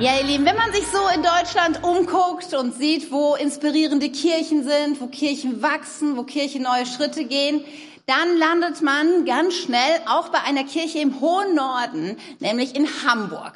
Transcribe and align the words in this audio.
Ja, 0.00 0.16
ihr 0.16 0.24
Lieben, 0.24 0.46
wenn 0.46 0.56
man 0.56 0.72
sich 0.72 0.86
so 0.86 1.08
in 1.14 1.22
Deutschland 1.22 1.84
umguckt 1.84 2.54
und 2.54 2.74
sieht, 2.74 3.12
wo 3.12 3.34
inspirierende 3.34 4.08
Kirchen 4.08 4.66
sind, 4.66 4.98
wo 4.98 5.08
Kirchen 5.08 5.60
wachsen, 5.60 6.16
wo 6.16 6.22
Kirchen 6.22 6.62
neue 6.62 6.86
Schritte 6.86 7.24
gehen, 7.24 7.62
dann 8.06 8.38
landet 8.38 8.80
man 8.80 9.26
ganz 9.26 9.56
schnell 9.56 10.00
auch 10.06 10.30
bei 10.30 10.38
einer 10.40 10.64
Kirche 10.64 11.00
im 11.00 11.20
hohen 11.20 11.54
Norden, 11.54 12.16
nämlich 12.38 12.76
in 12.76 12.88
Hamburg. 13.06 13.52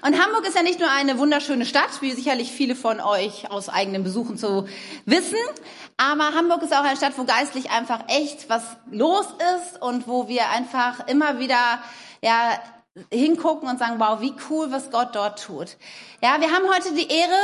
Und 0.00 0.18
Hamburg 0.18 0.48
ist 0.48 0.56
ja 0.56 0.62
nicht 0.62 0.80
nur 0.80 0.90
eine 0.90 1.18
wunderschöne 1.18 1.66
Stadt, 1.66 2.00
wie 2.00 2.12
sicherlich 2.12 2.50
viele 2.50 2.76
von 2.76 3.00
euch 3.00 3.50
aus 3.50 3.68
eigenen 3.68 4.04
Besuchen 4.04 4.38
zu 4.38 4.66
wissen, 5.04 5.36
aber 5.98 6.32
Hamburg 6.34 6.62
ist 6.62 6.72
auch 6.72 6.82
eine 6.82 6.96
Stadt, 6.96 7.12
wo 7.18 7.24
geistlich 7.24 7.70
einfach 7.70 8.04
echt 8.08 8.48
was 8.48 8.62
los 8.90 9.26
ist 9.58 9.82
und 9.82 10.08
wo 10.08 10.28
wir 10.28 10.48
einfach 10.48 11.06
immer 11.08 11.38
wieder 11.38 11.78
ja, 12.22 12.58
hingucken 13.10 13.68
und 13.68 13.78
sagen, 13.78 13.96
wow, 13.98 14.20
wie 14.20 14.34
cool, 14.48 14.70
was 14.70 14.90
Gott 14.90 15.10
dort 15.14 15.42
tut. 15.42 15.76
Ja, 16.22 16.40
wir 16.40 16.52
haben 16.52 16.64
heute 16.72 16.92
die 16.94 17.08
Ehre, 17.08 17.36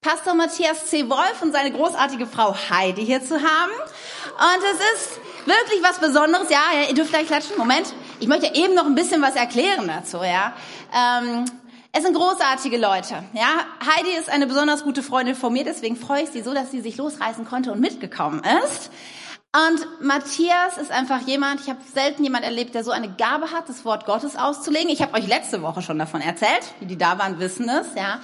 Pastor 0.00 0.34
Matthias 0.34 0.86
C. 0.86 1.08
Wolf 1.10 1.42
und 1.42 1.52
seine 1.52 1.72
großartige 1.72 2.26
Frau 2.26 2.54
Heidi 2.70 3.04
hier 3.04 3.22
zu 3.22 3.34
haben. 3.34 3.72
Und 3.72 4.64
es 4.72 5.02
ist 5.02 5.20
wirklich 5.44 5.82
was 5.82 5.98
Besonderes. 5.98 6.48
Ja, 6.48 6.58
ihr 6.88 6.94
dürft 6.94 7.10
gleich 7.10 7.26
klatschen. 7.26 7.58
Moment. 7.58 7.92
Ich 8.20 8.28
möchte 8.28 8.54
eben 8.54 8.74
noch 8.74 8.86
ein 8.86 8.94
bisschen 8.94 9.20
was 9.20 9.36
erklären 9.36 9.86
dazu, 9.88 10.18
ja. 10.22 10.54
Ähm, 10.94 11.44
es 11.92 12.02
sind 12.02 12.14
großartige 12.14 12.78
Leute. 12.78 13.22
Ja, 13.34 13.66
Heidi 13.94 14.10
ist 14.18 14.30
eine 14.30 14.46
besonders 14.46 14.84
gute 14.84 15.02
Freundin 15.02 15.36
von 15.36 15.52
mir, 15.52 15.64
deswegen 15.64 15.96
freue 15.96 16.22
ich 16.22 16.30
sie 16.30 16.42
so, 16.42 16.54
dass 16.54 16.70
sie 16.70 16.80
sich 16.80 16.96
losreißen 16.96 17.44
konnte 17.44 17.70
und 17.72 17.80
mitgekommen 17.80 18.42
ist. 18.64 18.90
Und 19.54 20.02
Matthias 20.02 20.78
ist 20.78 20.90
einfach 20.90 21.20
jemand, 21.28 21.60
ich 21.60 21.68
habe 21.68 21.78
selten 21.94 22.24
jemand 22.24 22.44
erlebt, 22.44 22.74
der 22.74 22.82
so 22.82 22.90
eine 22.90 23.08
Gabe 23.08 23.52
hat, 23.52 23.68
das 23.68 23.84
Wort 23.84 24.04
Gottes 24.04 24.34
auszulegen. 24.34 24.88
Ich 24.88 25.00
habe 25.00 25.14
euch 25.14 25.28
letzte 25.28 25.62
Woche 25.62 25.80
schon 25.80 25.96
davon 25.96 26.20
erzählt, 26.20 26.74
die, 26.80 26.86
die 26.86 26.98
da 26.98 27.20
waren, 27.20 27.38
wissen 27.38 27.68
es, 27.68 27.86
ja. 27.94 28.18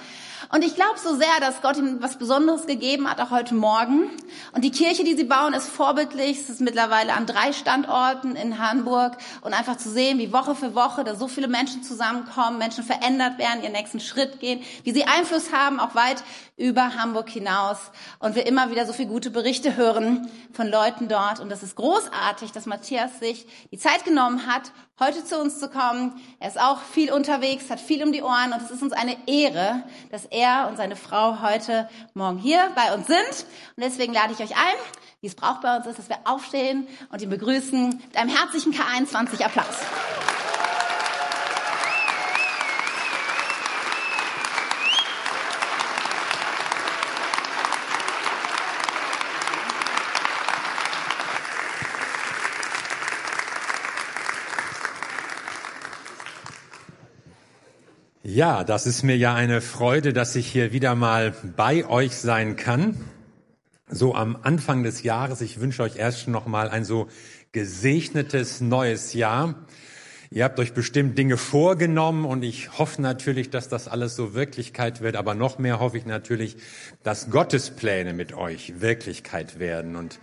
Und 0.53 0.65
ich 0.65 0.75
glaube 0.75 0.99
so 0.99 1.15
sehr, 1.15 1.39
dass 1.39 1.61
Gott 1.61 1.77
ihm 1.77 2.01
was 2.01 2.17
Besonderes 2.17 2.67
gegeben 2.67 3.09
hat, 3.09 3.21
auch 3.21 3.31
heute 3.31 3.55
Morgen. 3.55 4.09
Und 4.51 4.65
die 4.65 4.71
Kirche, 4.71 5.05
die 5.05 5.15
sie 5.15 5.23
bauen, 5.23 5.53
ist 5.53 5.69
vorbildlich. 5.69 6.41
Es 6.41 6.49
ist 6.49 6.59
mittlerweile 6.59 7.13
an 7.13 7.25
drei 7.25 7.53
Standorten 7.53 8.35
in 8.35 8.59
Hamburg. 8.59 9.17
Und 9.41 9.53
einfach 9.53 9.77
zu 9.77 9.89
sehen, 9.89 10.19
wie 10.19 10.33
Woche 10.33 10.53
für 10.53 10.75
Woche 10.75 11.05
da 11.05 11.15
so 11.15 11.29
viele 11.29 11.47
Menschen 11.47 11.83
zusammenkommen, 11.83 12.57
Menschen 12.57 12.83
verändert 12.83 13.37
werden, 13.37 13.63
ihren 13.63 13.71
nächsten 13.71 14.01
Schritt 14.01 14.41
gehen, 14.41 14.61
wie 14.83 14.91
sie 14.91 15.05
Einfluss 15.05 15.53
haben, 15.53 15.79
auch 15.79 15.95
weit 15.95 16.21
über 16.57 16.95
Hamburg 16.95 17.29
hinaus. 17.29 17.77
Und 18.19 18.35
wir 18.35 18.45
immer 18.45 18.71
wieder 18.71 18.85
so 18.85 18.91
viele 18.91 19.07
gute 19.07 19.31
Berichte 19.31 19.77
hören 19.77 20.29
von 20.51 20.67
Leuten 20.67 21.07
dort. 21.07 21.39
Und 21.39 21.49
das 21.49 21.63
ist 21.63 21.77
großartig, 21.77 22.51
dass 22.51 22.65
Matthias 22.65 23.19
sich 23.19 23.47
die 23.71 23.77
Zeit 23.77 24.03
genommen 24.03 24.45
hat, 24.47 24.73
heute 25.01 25.25
zu 25.25 25.39
uns 25.39 25.59
zu 25.59 25.67
kommen. 25.67 26.21
Er 26.39 26.47
ist 26.47 26.59
auch 26.59 26.79
viel 26.79 27.11
unterwegs, 27.11 27.69
hat 27.69 27.79
viel 27.79 28.03
um 28.03 28.11
die 28.11 28.21
Ohren 28.21 28.53
und 28.53 28.61
es 28.61 28.69
ist 28.69 28.83
uns 28.83 28.93
eine 28.93 29.17
Ehre, 29.27 29.83
dass 30.11 30.25
er 30.25 30.67
und 30.69 30.77
seine 30.77 30.95
Frau 30.95 31.41
heute 31.41 31.89
Morgen 32.13 32.37
hier 32.37 32.71
bei 32.75 32.93
uns 32.93 33.07
sind. 33.07 33.45
Und 33.75 33.83
deswegen 33.83 34.13
lade 34.13 34.33
ich 34.33 34.39
euch 34.39 34.55
ein, 34.55 34.77
wie 35.21 35.27
es 35.27 35.35
braucht 35.35 35.61
bei 35.61 35.75
uns 35.75 35.87
ist, 35.87 35.97
dass 35.97 36.09
wir 36.09 36.19
aufstehen 36.25 36.87
und 37.11 37.21
ihn 37.21 37.29
begrüßen 37.29 37.89
mit 37.89 38.15
einem 38.15 38.29
herzlichen 38.29 38.73
K21 38.73 39.41
Ja, 58.33 58.63
das 58.63 58.87
ist 58.87 59.03
mir 59.03 59.17
ja 59.17 59.35
eine 59.35 59.59
Freude, 59.59 60.13
dass 60.13 60.37
ich 60.37 60.47
hier 60.47 60.71
wieder 60.71 60.95
mal 60.95 61.33
bei 61.57 61.85
euch 61.85 62.15
sein 62.15 62.55
kann. 62.55 62.95
So 63.89 64.15
am 64.15 64.37
Anfang 64.41 64.83
des 64.83 65.03
Jahres. 65.03 65.41
Ich 65.41 65.59
wünsche 65.59 65.83
euch 65.83 65.97
erst 65.97 66.29
noch 66.29 66.45
mal 66.47 66.69
ein 66.69 66.85
so 66.85 67.09
gesegnetes 67.51 68.61
neues 68.61 69.11
Jahr. 69.11 69.55
Ihr 70.29 70.45
habt 70.45 70.61
euch 70.61 70.71
bestimmt 70.71 71.17
Dinge 71.17 71.35
vorgenommen 71.35 72.23
und 72.23 72.43
ich 72.43 72.79
hoffe 72.79 73.01
natürlich, 73.01 73.49
dass 73.49 73.67
das 73.67 73.89
alles 73.89 74.15
so 74.15 74.33
Wirklichkeit 74.33 75.01
wird. 75.01 75.17
Aber 75.17 75.35
noch 75.35 75.59
mehr 75.59 75.81
hoffe 75.81 75.97
ich 75.97 76.05
natürlich, 76.05 76.55
dass 77.03 77.31
Gottes 77.31 77.71
Pläne 77.71 78.13
mit 78.13 78.31
euch 78.31 78.79
Wirklichkeit 78.79 79.59
werden 79.59 79.97
und 79.97 80.19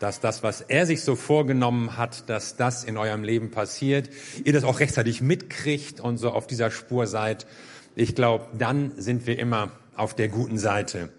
dass 0.00 0.20
das, 0.20 0.42
was 0.42 0.60
er 0.60 0.86
sich 0.86 1.02
so 1.02 1.16
vorgenommen 1.16 1.96
hat, 1.96 2.28
dass 2.28 2.56
das 2.56 2.84
in 2.84 2.96
eurem 2.96 3.24
Leben 3.24 3.50
passiert, 3.50 4.10
ihr 4.44 4.52
das 4.52 4.64
auch 4.64 4.80
rechtzeitig 4.80 5.20
mitkriegt 5.20 6.00
und 6.00 6.18
so 6.18 6.30
auf 6.30 6.46
dieser 6.46 6.70
Spur 6.70 7.06
seid. 7.06 7.46
Ich 7.94 8.14
glaube, 8.14 8.46
dann 8.56 8.92
sind 8.96 9.26
wir 9.26 9.38
immer 9.38 9.72
auf 9.96 10.14
der 10.14 10.28
guten 10.28 10.58
Seite. 10.58 11.10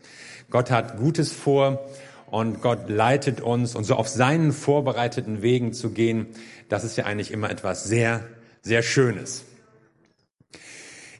Gott 0.49 0.71
hat 0.71 0.97
Gutes 0.97 1.31
vor 1.31 1.85
und 2.27 2.61
Gott 2.61 2.89
leitet 2.89 3.41
uns 3.41 3.75
und 3.75 3.83
so 3.83 3.95
auf 3.95 4.07
seinen 4.07 4.51
vorbereiteten 4.51 5.41
Wegen 5.41 5.73
zu 5.73 5.91
gehen, 5.91 6.27
das 6.69 6.83
ist 6.83 6.97
ja 6.97 7.05
eigentlich 7.05 7.31
immer 7.31 7.49
etwas 7.49 7.83
sehr, 7.83 8.27
sehr 8.61 8.83
Schönes. 8.83 9.45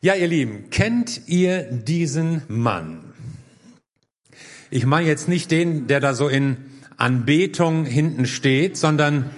Ja, 0.02 0.16
ihr 0.16 0.28
Lieben, 0.28 0.70
kennt 0.70 1.28
ihr 1.28 1.64
diesen 1.64 2.44
Mann? 2.48 3.14
Ich 4.70 4.86
meine 4.86 5.08
jetzt 5.08 5.28
nicht 5.28 5.52
den, 5.52 5.88
der 5.88 6.00
da 6.00 6.14
so 6.14 6.30
in 6.30 6.69
Anbetung 7.00 7.86
hinten 7.86 8.26
steht, 8.26 8.78
sondern 8.78 9.30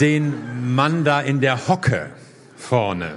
den 0.00 0.74
Mann 0.74 1.04
da 1.04 1.20
in 1.20 1.40
der 1.40 1.68
Hocke 1.68 2.10
vorne. 2.56 3.14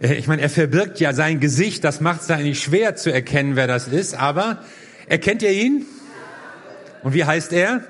Äh, 0.00 0.14
ich 0.14 0.28
meine, 0.28 0.42
er 0.42 0.50
verbirgt 0.50 1.00
ja 1.00 1.12
sein 1.12 1.40
Gesicht, 1.40 1.84
das 1.84 2.00
macht 2.00 2.22
es 2.22 2.30
eigentlich 2.30 2.62
schwer 2.62 2.96
zu 2.96 3.12
erkennen, 3.12 3.56
wer 3.56 3.66
das 3.66 3.88
ist, 3.88 4.14
aber 4.14 4.62
erkennt 5.06 5.42
ihr 5.42 5.52
ihn? 5.52 5.86
Und 7.02 7.14
wie 7.14 7.24
heißt 7.24 7.52
er? 7.52 7.82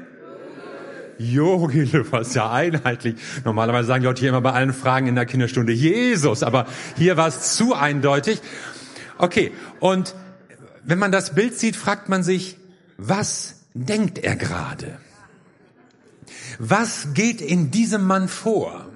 Yogi 1.19 1.89
was 2.11 2.35
ja 2.35 2.51
einheitlich. 2.51 3.15
Normalerweise 3.45 3.87
sagen 3.87 4.03
die 4.03 4.07
Leute 4.07 4.21
hier 4.21 4.31
immer 4.31 4.41
bei 4.41 4.53
allen 4.53 4.73
Fragen 4.73 5.07
in 5.07 5.15
der 5.15 5.27
Kinderstunde 5.27 5.73
Jesus, 5.73 6.43
aber 6.43 6.67
hier 6.97 7.17
war 7.17 7.29
es 7.29 7.55
zu 7.55 7.75
eindeutig. 7.75 8.41
Okay, 9.19 9.53
und 9.79 10.15
wenn 10.83 10.99
man 10.99 11.13
das 11.13 11.35
Bild 11.35 11.57
sieht, 11.57 11.77
fragt 11.77 12.09
man 12.09 12.25
sich, 12.25 12.57
was 12.97 13.64
denkt 13.75 14.19
er 14.19 14.37
gerade? 14.37 14.99
Was 16.59 17.13
geht 17.13 17.41
in 17.41 17.71
diesem 17.71 18.05
Mann 18.05 18.29
vor? 18.29 18.89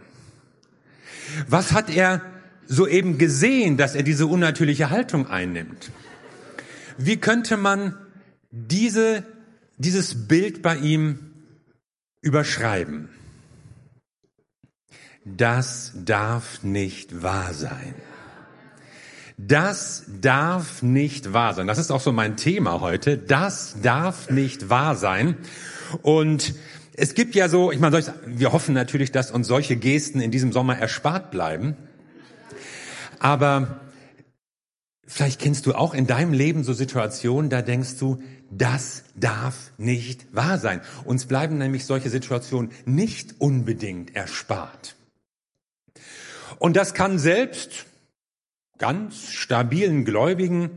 Was 1.46 1.72
hat 1.72 1.90
er 1.90 2.22
soeben 2.66 3.18
gesehen, 3.18 3.76
dass 3.76 3.94
er 3.94 4.02
diese 4.02 4.26
unnatürliche 4.26 4.90
Haltung 4.90 5.26
einnimmt? 5.26 5.90
Wie 6.96 7.16
könnte 7.16 7.56
man 7.56 7.96
diese, 8.50 9.24
dieses 9.76 10.26
Bild 10.28 10.62
bei 10.62 10.76
ihm 10.76 11.32
überschreiben? 12.22 13.08
Das 15.24 15.92
darf 15.94 16.62
nicht 16.62 17.22
wahr 17.22 17.52
sein. 17.52 17.94
Das 19.40 20.04
darf 20.20 20.82
nicht 20.82 21.32
wahr 21.32 21.54
sein. 21.54 21.68
Das 21.68 21.78
ist 21.78 21.92
auch 21.92 22.00
so 22.00 22.10
mein 22.10 22.36
Thema 22.36 22.80
heute. 22.80 23.16
Das 23.16 23.76
darf 23.80 24.30
nicht 24.30 24.68
wahr 24.68 24.96
sein. 24.96 25.36
Und 26.02 26.54
es 26.94 27.14
gibt 27.14 27.36
ja 27.36 27.48
so, 27.48 27.70
ich 27.70 27.78
meine, 27.78 28.02
wir 28.26 28.52
hoffen 28.52 28.74
natürlich, 28.74 29.12
dass 29.12 29.30
uns 29.30 29.46
solche 29.46 29.76
Gesten 29.76 30.20
in 30.20 30.32
diesem 30.32 30.50
Sommer 30.50 30.76
erspart 30.76 31.30
bleiben. 31.30 31.76
Aber 33.20 33.80
vielleicht 35.06 35.40
kennst 35.40 35.66
du 35.66 35.74
auch 35.74 35.94
in 35.94 36.08
deinem 36.08 36.32
Leben 36.32 36.64
so 36.64 36.72
Situationen, 36.72 37.48
da 37.48 37.62
denkst 37.62 37.96
du, 38.00 38.20
das 38.50 39.04
darf 39.14 39.70
nicht 39.78 40.34
wahr 40.34 40.58
sein. 40.58 40.80
Uns 41.04 41.26
bleiben 41.26 41.58
nämlich 41.58 41.86
solche 41.86 42.10
Situationen 42.10 42.72
nicht 42.86 43.36
unbedingt 43.38 44.16
erspart. 44.16 44.96
Und 46.58 46.76
das 46.76 46.92
kann 46.92 47.20
selbst 47.20 47.86
ganz 48.78 49.30
stabilen 49.30 50.04
Gläubigen 50.04 50.70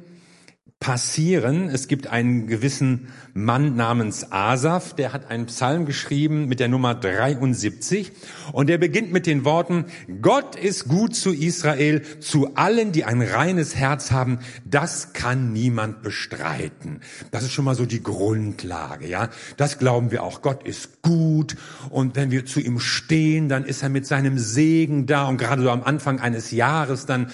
passieren. 0.80 1.69
Es 1.69 1.88
gibt 1.88 2.07
einen 2.07 2.48
gewissen 2.48 3.07
Mann 3.33 3.75
namens 3.75 4.31
Asaf, 4.31 4.94
der 4.94 5.13
hat 5.13 5.30
einen 5.30 5.45
Psalm 5.45 5.86
geschrieben 5.86 6.48
mit 6.48 6.60
der 6.60 6.68
Nummer 6.68 6.95
73 6.95 8.12
und 8.51 8.68
der 8.68 8.78
beginnt 8.78 9.12
mit 9.13 9.25
den 9.25 9.45
Worten, 9.45 9.86
Gott 10.22 10.56
ist 10.56 10.88
gut 10.88 11.16
zu 11.16 11.31
Israel, 11.31 12.01
zu 12.19 12.56
allen, 12.56 12.92
die 12.92 13.06
ein 13.06 13.22
reines 13.22 13.75
Herz 13.75 14.12
haben, 14.12 14.39
das 14.66 15.13
kann 15.13 15.54
niemand 15.54 16.01
bestreiten. 16.01 17.00
Das 17.31 17.44
ist 17.44 17.54
schon 17.54 17.66
mal 17.66 17.75
so 17.75 17.86
die 17.86 18.04
Grundlage, 18.04 19.07
ja. 19.07 19.30
Das 19.57 19.80
glauben 19.80 20.12
wir 20.12 20.24
auch. 20.24 20.42
Gott 20.42 20.63
ist 20.63 21.01
gut 21.01 21.56
und 21.89 22.16
wenn 22.16 22.31
wir 22.31 22.45
zu 22.45 22.60
ihm 22.60 22.80
stehen, 22.80 23.48
dann 23.48 23.63
ist 23.63 23.83
er 23.83 23.89
mit 23.89 24.06
seinem 24.06 24.38
Segen 24.38 25.06
da 25.06 25.28
und 25.28 25.38
gerade 25.38 25.62
so 25.62 25.69
am 25.69 25.83
Anfang 25.83 26.19
eines 26.19 26.51
Jahres, 26.51 27.06
dann 27.06 27.28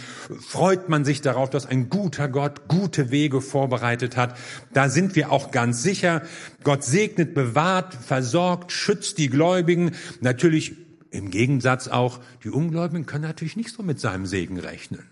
freut 0.48 0.90
man 0.90 1.06
sich 1.06 1.22
darauf, 1.22 1.50
dass 1.50 1.66
ein 1.66 1.90
guter 1.90 2.28
Gott 2.28 2.68
gute 2.68 3.10
Wege 3.10 3.42
vorbereitet 3.42 4.18
hat. 4.18 4.38
Da 4.74 4.90
sind 4.90 5.16
wir 5.16 5.32
auch 5.32 5.52
ganz 5.52 5.87
sicher. 5.88 6.22
Gott 6.64 6.84
segnet, 6.84 7.34
bewahrt, 7.34 7.94
versorgt, 7.94 8.72
schützt 8.72 9.18
die 9.18 9.30
Gläubigen. 9.30 9.92
Natürlich 10.20 10.76
im 11.12 11.32
Gegensatz 11.32 11.88
auch, 11.88 12.20
die 12.44 12.50
Ungläubigen 12.50 13.06
können 13.06 13.24
natürlich 13.24 13.56
nicht 13.56 13.74
so 13.74 13.84
mit 13.84 14.00
seinem 14.00 14.26
Segen 14.26 14.60
rechnen. 14.60 15.08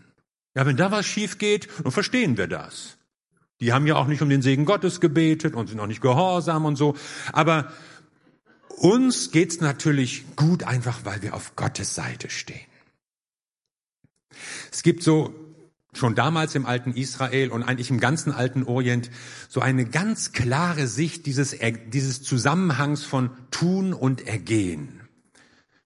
Ja, 0.54 0.66
wenn 0.66 0.76
da 0.76 0.92
was 0.92 1.06
schief 1.06 1.38
geht, 1.38 1.70
dann 1.82 1.92
verstehen 1.92 2.38
wir 2.38 2.48
das. 2.48 2.98
Die 3.62 3.72
haben 3.72 3.88
ja 3.88 3.96
auch 3.96 4.08
nicht 4.08 4.22
um 4.22 4.30
den 4.30 4.42
Segen 4.42 4.66
Gottes 4.66 5.00
gebetet 5.00 5.56
und 5.56 5.68
sind 5.68 5.80
auch 5.80 5.88
nicht 5.88 6.02
gehorsam 6.02 6.66
und 6.66 6.76
so. 6.76 6.96
Aber 7.32 7.72
uns 8.78 9.32
geht's 9.32 9.62
natürlich 9.62 10.26
gut 10.36 10.64
einfach, 10.64 11.06
weil 11.06 11.22
wir 11.22 11.34
auf 11.34 11.56
Gottes 11.56 11.96
Seite 11.96 12.30
stehen. 12.30 12.68
Es 14.74 14.84
gibt 14.84 15.04
so 15.04 15.34
schon 15.98 16.16
damals 16.16 16.56
im 16.56 16.66
alten 16.66 16.94
Israel 16.94 17.50
und 17.50 17.64
eigentlich 17.64 17.90
im 17.90 18.00
ganzen 18.00 18.32
alten 18.32 18.64
Orient 18.64 19.10
so 19.50 19.62
eine 19.62 19.86
ganz 19.86 20.32
klare 20.32 20.88
Sicht 20.88 21.26
dieses, 21.26 21.56
dieses 21.88 22.22
Zusammenhangs 22.22 23.04
von 23.04 23.32
Tun 23.52 23.94
und 23.94 24.28
Ergehen. 24.28 25.02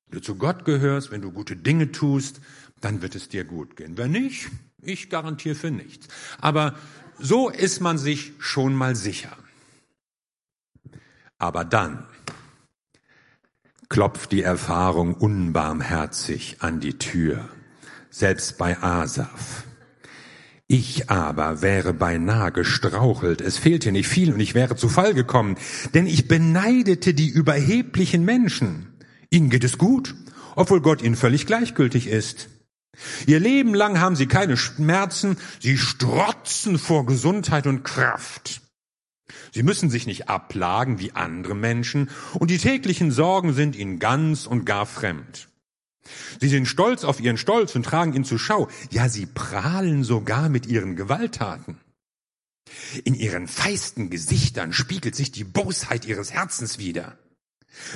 Wenn 0.08 0.20
du 0.20 0.22
zu 0.22 0.36
Gott 0.36 0.66
gehörst, 0.66 1.12
wenn 1.12 1.22
du 1.22 1.32
gute 1.32 1.56
Dinge 1.56 1.92
tust, 1.92 2.42
dann 2.82 3.02
wird 3.02 3.16
es 3.16 3.30
dir 3.30 3.44
gut 3.44 3.76
gehen. 3.76 3.98
Wenn 3.98 4.12
nicht, 4.12 4.50
ich 4.82 5.10
garantiere 5.10 5.56
für 5.56 5.72
nichts. 5.72 6.08
Aber 6.40 6.76
so 7.20 7.50
ist 7.50 7.82
man 7.82 7.98
sich 7.98 8.34
schon 8.40 8.74
mal 8.74 8.96
sicher. 8.96 9.36
Aber 11.38 11.64
dann 11.64 12.06
klopft 13.90 14.32
die 14.32 14.44
Erfahrung 14.44 15.16
unbarmherzig 15.16 16.58
an 16.60 16.80
die 16.80 16.98
Tür, 16.98 17.50
selbst 18.10 18.58
bei 18.58 18.82
Asaf. 18.82 19.64
Ich 20.72 21.10
aber 21.10 21.64
wäre 21.64 21.96
beinahe 21.96 22.52
gestrauchelt, 22.52 23.42
es 23.42 23.58
fehlte 23.58 23.92
nicht 23.92 24.08
viel 24.08 24.32
und 24.32 24.40
ich 24.40 24.54
wäre 24.54 24.76
zu 24.76 24.88
Fall 24.88 25.16
gekommen, 25.16 25.58
denn 25.96 26.06
ich 26.06 26.28
beneidete 26.28 27.16
die 27.16 27.28
überheblichen 27.28 28.24
Menschen. 28.24 28.94
Ihnen 29.32 29.50
geht 29.50 29.64
es 29.64 29.80
gut, 29.80 30.14
obwohl 30.56 30.82
Gott 30.82 31.02
ihnen 31.02 31.16
völlig 31.16 31.48
gleichgültig 31.48 32.06
ist. 32.06 32.50
Ihr 33.26 33.40
Leben 33.40 33.74
lang 33.74 34.00
haben 34.00 34.16
sie 34.16 34.28
keine 34.28 34.58
Schmerzen, 34.58 35.38
sie 35.60 35.76
strotzen 35.76 36.78
vor 36.78 37.08
Gesundheit 37.08 37.66
und 37.66 37.82
Kraft. 37.82 38.62
Sie 39.52 39.64
müssen 39.64 39.90
sich 39.90 40.06
nicht 40.06 40.30
abplagen 40.30 41.00
wie 41.00 41.14
andere 41.14 41.56
Menschen 41.56 42.12
und 42.36 42.52
die 42.52 42.60
täglichen 42.60 43.10
Sorgen 43.10 43.54
sind 43.54 43.76
ihnen 43.76 43.98
ganz 43.98 44.46
und 44.46 44.66
gar 44.66 44.86
fremd. 44.86 45.50
Sie 46.40 46.50
sind 46.50 46.68
stolz 46.68 47.04
auf 47.04 47.20
ihren 47.20 47.38
Stolz 47.38 47.76
und 47.76 47.84
tragen 47.84 48.14
ihn 48.14 48.24
zur 48.24 48.40
Schau. 48.40 48.68
Ja, 48.92 49.10
sie 49.10 49.26
prahlen 49.26 50.04
sogar 50.04 50.50
mit 50.50 50.66
ihren 50.66 50.96
Gewalttaten. 50.96 51.78
In 53.04 53.16
ihren 53.16 53.48
feisten 53.48 54.10
Gesichtern 54.10 54.74
spiegelt 54.74 55.16
sich 55.16 55.32
die 55.32 55.44
Bosheit 55.44 56.06
ihres 56.06 56.32
Herzens 56.32 56.78
wider. 56.78 57.18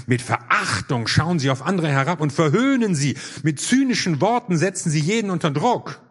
Mit 0.06 0.22
Verachtung 0.22 1.08
schauen 1.08 1.40
sie 1.40 1.50
auf 1.50 1.62
andere 1.62 1.90
herab 1.90 2.22
und 2.22 2.32
verhöhnen 2.32 2.96
sie. 2.96 3.18
Mit 3.44 3.60
zynischen 3.60 4.22
Worten 4.22 4.58
setzen 4.58 4.90
sie 4.90 5.00
jeden 5.00 5.30
unter 5.30 5.52
Druck. 5.52 6.02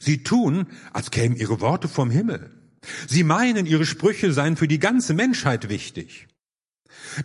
Sie 0.00 0.22
tun, 0.22 0.66
als 0.92 1.10
kämen 1.10 1.36
ihre 1.36 1.60
Worte 1.60 1.88
vom 1.88 2.10
Himmel. 2.10 2.50
Sie 3.08 3.24
meinen, 3.24 3.66
ihre 3.66 3.86
Sprüche 3.86 4.32
seien 4.32 4.56
für 4.56 4.68
die 4.68 4.78
ganze 4.78 5.14
Menschheit 5.14 5.68
wichtig. 5.68 6.28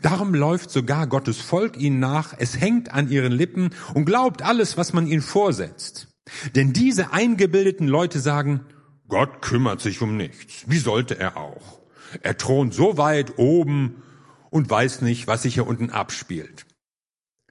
Darum 0.02 0.34
läuft 0.34 0.70
sogar 0.72 1.08
Gottes 1.08 1.42
Volk 1.42 1.78
ihnen 1.78 2.00
nach, 2.00 2.34
es 2.38 2.60
hängt 2.60 2.94
an 2.94 3.10
ihren 3.10 3.32
Lippen 3.32 3.72
und 3.94 4.06
glaubt 4.06 4.42
alles, 4.42 4.78
was 4.78 4.94
man 4.94 5.08
ihnen 5.08 5.22
vorsetzt. 5.22 6.08
Denn 6.56 6.74
diese 6.74 7.12
eingebildeten 7.12 7.88
Leute 7.88 8.20
sagen, 8.20 8.66
Gott 9.08 9.42
kümmert 9.42 9.82
sich 9.82 10.02
um 10.02 10.18
nichts. 10.18 10.66
Wie 10.68 10.78
sollte 10.78 11.20
er 11.20 11.38
auch? 11.38 11.80
Er 12.22 12.38
thront 12.38 12.74
so 12.74 12.98
weit 12.98 13.38
oben 13.38 14.04
und 14.50 14.70
weiß 14.70 15.02
nicht, 15.02 15.28
was 15.28 15.44
sich 15.44 15.56
hier 15.56 15.68
unten 15.68 15.90
abspielt. 15.90 16.66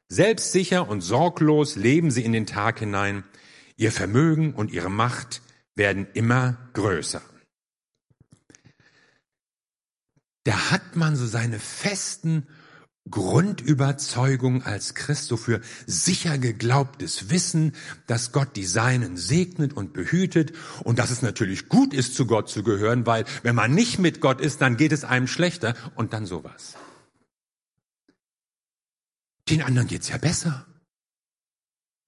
Selbstsicher 0.09 0.89
und 0.89 1.01
sorglos 1.01 1.77
leben 1.77 2.11
sie 2.11 2.25
in 2.25 2.33
den 2.33 2.47
Tag 2.47 2.79
hinein. 2.79 3.25
Ihr 3.77 3.93
Vermögen 3.93 4.55
und 4.55 4.73
ihre 4.73 4.91
Macht 4.91 5.43
werden 5.75 6.07
immer 6.15 6.57
größer. 6.73 7.21
Da 10.49 10.71
hat 10.71 10.97
man 10.97 11.15
so 11.15 11.27
seine 11.27 11.59
festen 11.59 12.47
Grundüberzeugung 13.11 14.63
als 14.63 14.95
Christ, 14.95 15.27
so 15.27 15.37
für 15.37 15.61
sicher 15.87 16.39
geglaubtes 16.39 17.29
Wissen, 17.29 17.75
dass 18.07 18.33
Gott 18.33 18.57
die 18.57 18.65
Seinen 18.65 19.19
segnet 19.19 19.75
und 19.75 19.93
behütet 19.93 20.55
und 20.85 20.99
dass 20.99 21.11
es 21.11 21.21
natürlich 21.21 21.69
gut 21.69 21.93
ist, 21.93 22.15
zu 22.15 22.25
Gott 22.25 22.49
zu 22.49 22.63
gehören, 22.63 23.05
weil 23.05 23.27
wenn 23.43 23.55
man 23.55 23.75
nicht 23.75 23.99
mit 23.99 24.23
Gott 24.23 24.41
ist, 24.41 24.63
dann 24.63 24.79
geht 24.79 24.93
es 24.93 25.05
einem 25.05 25.27
schlechter 25.27 25.75
und 25.97 26.15
dann 26.15 26.25
sowas. 26.25 26.77
Den 29.51 29.61
anderen 29.61 29.87
geht's 29.87 30.09
ja 30.09 30.17
besser. 30.17 30.67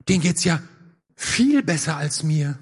Den 0.09 0.23
geht's 0.23 0.45
ja 0.45 0.63
viel 1.15 1.63
besser 1.63 1.99
als 1.99 2.23
mir. 2.23 2.59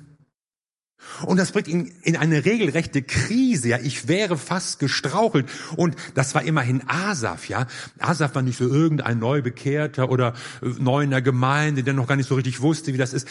Und 1.25 1.37
das 1.37 1.53
bringt 1.53 1.69
ihn 1.69 1.93
in 2.03 2.17
eine 2.17 2.45
regelrechte 2.45 3.03
Krise. 3.03 3.69
Ja, 3.69 3.79
ich 3.79 4.09
wäre 4.09 4.37
fast 4.37 4.79
gestrauchelt. 4.79 5.49
Und 5.77 5.97
das 6.15 6.35
war 6.35 6.43
immerhin 6.43 6.83
Asaf. 6.89 7.49
Ja, 7.49 7.67
Asaf 7.99 8.35
war 8.35 8.43
nicht 8.43 8.59
so 8.59 8.69
irgendein 8.69 9.19
Neubekehrter 9.19 10.11
oder 10.11 10.35
äh, 10.63 10.69
neu 10.79 11.05
in 11.05 11.11
der 11.11 11.23
Gemeinde, 11.23 11.83
der 11.83 11.95
noch 11.95 12.07
gar 12.07 12.17
nicht 12.17 12.29
so 12.29 12.35
richtig 12.35 12.61
wusste, 12.61 12.93
wie 12.93 12.99
das 12.99 13.13
ist. 13.13 13.29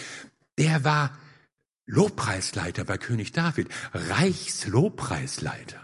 Der 0.58 0.84
war 0.84 1.18
Lobpreisleiter 1.86 2.84
bei 2.84 2.98
König 2.98 3.32
David, 3.32 3.70
Reichslobpreisleiter. 3.94 5.80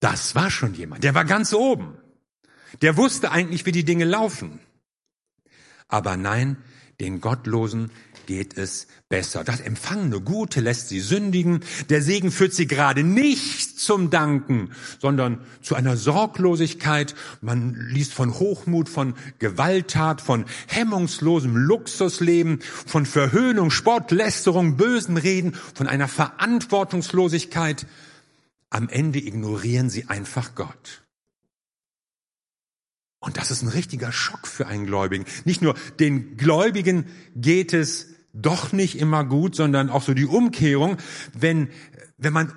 Das 0.00 0.34
war 0.34 0.50
schon 0.50 0.74
jemand. 0.74 1.04
Der 1.04 1.14
war 1.14 1.24
ganz 1.24 1.52
oben. 1.52 1.96
Der 2.82 2.96
wusste 2.96 3.30
eigentlich, 3.30 3.64
wie 3.64 3.72
die 3.72 3.84
Dinge 3.84 4.04
laufen. 4.04 4.60
Aber 5.88 6.16
nein, 6.16 6.58
den 7.00 7.20
Gottlosen 7.20 7.90
geht 8.26 8.58
es 8.58 8.86
besser. 9.08 9.44
Das 9.44 9.60
empfangene 9.60 10.20
Gute 10.20 10.60
lässt 10.60 10.88
sie 10.88 11.00
sündigen. 11.00 11.60
Der 11.88 12.02
Segen 12.02 12.30
führt 12.30 12.52
sie 12.52 12.66
gerade 12.66 13.02
nicht 13.02 13.80
zum 13.80 14.10
Danken, 14.10 14.70
sondern 14.98 15.40
zu 15.62 15.74
einer 15.74 15.96
Sorglosigkeit. 15.96 17.14
Man 17.40 17.74
liest 17.88 18.12
von 18.12 18.34
Hochmut, 18.34 18.88
von 18.88 19.14
Gewalttat, 19.38 20.20
von 20.20 20.44
hemmungslosem 20.66 21.56
Luxusleben, 21.56 22.60
von 22.86 23.06
Verhöhnung, 23.06 23.70
Sport, 23.70 24.10
Lästerung, 24.10 24.76
bösen 24.76 25.16
Reden, 25.16 25.54
von 25.74 25.86
einer 25.86 26.08
Verantwortungslosigkeit. 26.08 27.86
Am 28.70 28.88
Ende 28.88 29.20
ignorieren 29.20 29.88
sie 29.88 30.08
einfach 30.08 30.54
Gott. 30.54 31.06
Und 33.18 33.38
das 33.38 33.50
ist 33.50 33.62
ein 33.62 33.68
richtiger 33.68 34.12
Schock 34.12 34.46
für 34.46 34.66
einen 34.66 34.86
Gläubigen. 34.86 35.24
Nicht 35.44 35.60
nur 35.60 35.74
den 35.98 36.36
Gläubigen 36.36 37.06
geht 37.34 37.72
es 37.72 38.06
doch 38.36 38.72
nicht 38.72 38.98
immer 38.98 39.24
gut, 39.24 39.56
sondern 39.56 39.90
auch 39.90 40.02
so 40.02 40.14
die 40.14 40.26
Umkehrung, 40.26 40.98
wenn, 41.32 41.70
wenn 42.18 42.32
man 42.32 42.52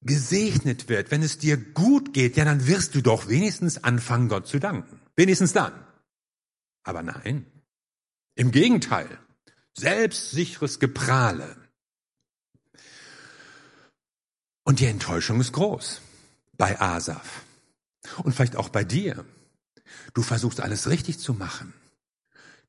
gesegnet 0.00 0.88
wird, 0.88 1.10
wenn 1.10 1.22
es 1.22 1.38
dir 1.38 1.56
gut 1.56 2.14
geht, 2.14 2.36
ja, 2.36 2.44
dann 2.44 2.66
wirst 2.66 2.94
du 2.94 3.02
doch 3.02 3.28
wenigstens 3.28 3.82
anfangen, 3.82 4.28
Gott 4.28 4.46
zu 4.46 4.58
danken. 4.58 5.00
Wenigstens 5.16 5.52
dann. 5.52 5.72
Aber 6.84 7.02
nein. 7.02 7.46
Im 8.36 8.50
Gegenteil. 8.52 9.18
Selbstsicheres 9.74 10.78
Geprahle. 10.78 11.56
Und 14.64 14.80
die 14.80 14.86
Enttäuschung 14.86 15.40
ist 15.40 15.52
groß. 15.52 16.00
Bei 16.56 16.80
Asaf. 16.80 17.42
Und 18.22 18.34
vielleicht 18.34 18.56
auch 18.56 18.68
bei 18.68 18.84
dir. 18.84 19.24
Du 20.14 20.22
versuchst 20.22 20.60
alles 20.60 20.88
richtig 20.88 21.18
zu 21.18 21.34
machen. 21.34 21.74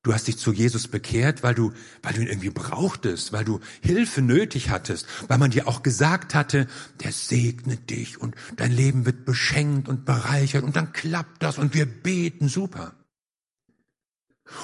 Du 0.08 0.14
hast 0.14 0.26
dich 0.26 0.38
zu 0.38 0.54
Jesus 0.54 0.88
bekehrt, 0.88 1.44
weil 1.44 1.54
du, 1.54 1.74
weil 2.02 2.14
du 2.14 2.22
ihn 2.22 2.28
irgendwie 2.28 2.50
brauchtest, 2.50 3.34
weil 3.34 3.44
du 3.44 3.60
Hilfe 3.82 4.22
nötig 4.22 4.70
hattest, 4.70 5.06
weil 5.28 5.38
man 5.38 5.52
dir 5.52 5.68
auch 5.68 5.84
gesagt 5.84 6.34
hatte, 6.34 6.68
der 7.04 7.12
segnet 7.12 7.90
dich 7.90 8.18
und 8.18 8.34
dein 8.56 8.72
Leben 8.72 9.06
wird 9.06 9.26
beschenkt 9.26 9.90
und 9.90 10.06
bereichert 10.06 10.64
und 10.64 10.78
dann 10.78 10.94
klappt 10.94 11.44
das 11.44 11.58
und 11.58 11.74
wir 11.74 11.86
beten 11.86 12.48
super. 12.48 12.94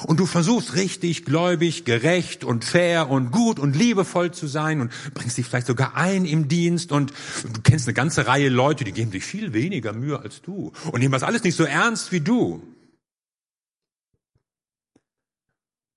Und 0.07 0.21
du 0.21 0.25
versuchst 0.25 0.75
richtig 0.75 1.25
gläubig, 1.25 1.83
gerecht 1.83 2.45
und 2.45 2.63
fair 2.63 3.09
und 3.09 3.31
gut 3.31 3.59
und 3.59 3.75
liebevoll 3.75 4.31
zu 4.31 4.47
sein 4.47 4.79
und 4.79 4.93
bringst 5.13 5.37
dich 5.37 5.45
vielleicht 5.45 5.67
sogar 5.67 5.97
ein 5.97 6.23
im 6.23 6.47
Dienst 6.47 6.93
und 6.93 7.11
du 7.43 7.59
kennst 7.63 7.85
eine 7.85 7.93
ganze 7.93 8.27
Reihe 8.27 8.47
Leute, 8.47 8.85
die 8.85 8.93
geben 8.93 9.11
sich 9.11 9.25
viel 9.25 9.51
weniger 9.51 9.91
Mühe 9.91 10.17
als 10.21 10.41
du 10.41 10.71
und 10.93 11.01
nehmen 11.01 11.11
das 11.11 11.23
alles 11.23 11.43
nicht 11.43 11.57
so 11.57 11.65
ernst 11.65 12.13
wie 12.13 12.21
du. 12.21 12.63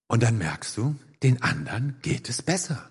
Und 0.09 0.23
dann 0.23 0.39
merkst 0.39 0.77
du, 0.77 0.97
den 1.23 1.43
anderen 1.43 1.97
geht 2.03 2.29
es 2.29 2.43
besser. 2.43 2.91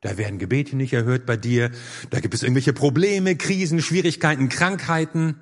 Da 0.00 0.18
werden 0.18 0.38
Gebete 0.38 0.76
nicht 0.76 0.92
erhört 0.92 1.24
bei 1.24 1.36
dir, 1.36 1.70
da 2.10 2.20
gibt 2.20 2.34
es 2.34 2.42
irgendwelche 2.42 2.74
Probleme, 2.74 3.36
Krisen, 3.36 3.80
Schwierigkeiten, 3.80 4.50
Krankheiten. 4.50 5.40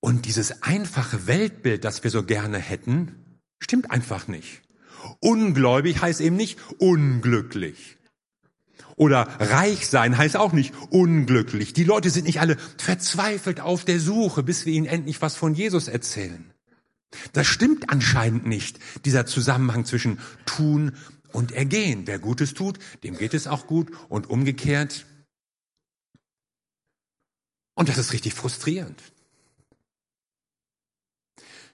Und 0.00 0.26
dieses 0.26 0.62
einfache 0.62 1.26
Weltbild, 1.26 1.84
das 1.84 2.04
wir 2.04 2.10
so 2.10 2.22
gerne 2.22 2.58
hätten, 2.58 3.40
stimmt 3.58 3.90
einfach 3.90 4.28
nicht. 4.28 4.62
Ungläubig 5.20 6.00
heißt 6.00 6.20
eben 6.20 6.36
nicht 6.36 6.58
unglücklich. 6.78 7.96
Oder 8.96 9.22
reich 9.40 9.88
sein 9.88 10.16
heißt 10.16 10.36
auch 10.36 10.52
nicht 10.52 10.72
unglücklich. 10.90 11.72
Die 11.72 11.84
Leute 11.84 12.10
sind 12.10 12.26
nicht 12.26 12.40
alle 12.40 12.56
verzweifelt 12.78 13.60
auf 13.60 13.84
der 13.84 13.98
Suche, 13.98 14.44
bis 14.44 14.66
wir 14.66 14.72
ihnen 14.72 14.86
endlich 14.86 15.20
was 15.20 15.34
von 15.34 15.54
Jesus 15.54 15.88
erzählen. 15.88 16.53
Das 17.32 17.46
stimmt 17.46 17.90
anscheinend 17.90 18.46
nicht, 18.46 18.78
dieser 19.04 19.26
Zusammenhang 19.26 19.84
zwischen 19.84 20.18
tun 20.46 20.96
und 21.32 21.52
ergehen. 21.52 22.06
Wer 22.06 22.18
Gutes 22.18 22.54
tut, 22.54 22.78
dem 23.02 23.16
geht 23.16 23.34
es 23.34 23.46
auch 23.46 23.66
gut 23.66 23.90
und 24.08 24.30
umgekehrt. 24.30 25.06
Und 27.74 27.88
das 27.88 27.98
ist 27.98 28.12
richtig 28.12 28.34
frustrierend. 28.34 29.02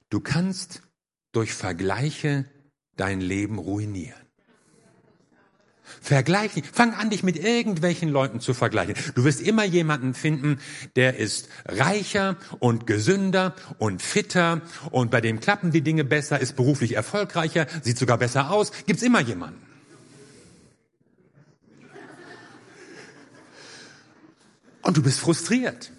Du 0.09 0.21
kannst 0.21 0.83
durch 1.33 1.53
Vergleiche 1.55 2.45
dein 2.97 3.21
Leben 3.21 3.59
ruinieren. 3.59 4.20
Vergleichen. 6.01 6.63
Fang 6.65 6.95
an, 6.95 7.11
dich 7.11 7.23
mit 7.23 7.37
irgendwelchen 7.37 8.09
Leuten 8.09 8.41
zu 8.41 8.55
vergleichen. 8.55 8.95
Du 9.15 9.25
wirst 9.25 9.41
immer 9.41 9.65
jemanden 9.65 10.15
finden, 10.15 10.59
der 10.97 11.17
ist 11.17 11.49
reicher 11.67 12.37
und 12.59 12.87
gesünder 12.87 13.55
und 13.79 14.03
fitter 14.03 14.63
und 14.91 15.11
bei 15.11 15.21
dem 15.21 15.41
klappen 15.41 15.71
die 15.71 15.83
Dinge 15.83 16.05
besser, 16.05 16.41
ist 16.41 16.57
beruflich 16.57 16.97
erfolgreicher, 16.97 17.67
sieht 17.83 17.99
sogar 17.99 18.19
besser 18.19 18.51
aus. 18.51 18.73
Gibt's 18.87 19.03
immer 19.03 19.21
jemanden. 19.21 19.61
Und 24.83 24.97
du 24.97 25.03
bist 25.03 25.21
frustriert 25.21 25.93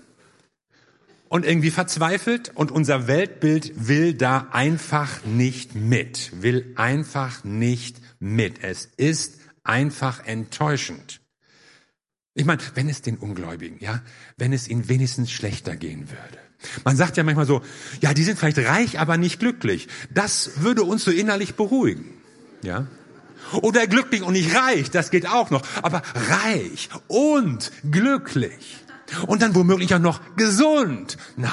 und 1.29 1.45
irgendwie 1.45 1.71
verzweifelt 1.71 2.51
und 2.55 2.71
unser 2.71 3.07
Weltbild 3.07 3.87
will 3.87 4.15
da 4.15 4.49
einfach 4.51 5.23
nicht 5.23 5.75
mit, 5.75 6.41
will 6.41 6.73
einfach 6.75 7.43
nicht 7.43 7.97
mit. 8.19 8.63
Es 8.63 8.89
ist 8.97 9.40
einfach 9.63 10.25
enttäuschend. 10.25 11.21
Ich 12.33 12.45
meine, 12.45 12.61
wenn 12.75 12.87
es 12.87 13.01
den 13.01 13.17
Ungläubigen, 13.17 13.77
ja, 13.79 14.01
wenn 14.37 14.53
es 14.53 14.67
ihnen 14.67 14.87
wenigstens 14.87 15.31
schlechter 15.31 15.75
gehen 15.75 16.09
würde. 16.09 16.37
Man 16.85 16.95
sagt 16.95 17.17
ja 17.17 17.23
manchmal 17.23 17.45
so, 17.45 17.61
ja, 18.01 18.13
die 18.13 18.23
sind 18.23 18.39
vielleicht 18.39 18.59
reich, 18.59 18.99
aber 18.99 19.17
nicht 19.17 19.39
glücklich. 19.39 19.87
Das 20.13 20.61
würde 20.61 20.83
uns 20.83 21.03
so 21.03 21.11
innerlich 21.11 21.55
beruhigen, 21.55 22.13
ja. 22.63 22.87
Oder 23.53 23.87
glücklich 23.87 24.21
und 24.21 24.33
nicht 24.33 24.55
reich, 24.55 24.91
das 24.91 25.09
geht 25.09 25.27
auch 25.27 25.49
noch. 25.49 25.63
Aber 25.81 26.03
reich 26.13 26.89
und 27.07 27.71
glücklich. 27.89 28.77
Und 29.27 29.41
dann 29.41 29.55
womöglich 29.55 29.93
auch 29.93 29.99
noch 29.99 30.21
gesund. 30.35 31.17
Nein. 31.35 31.51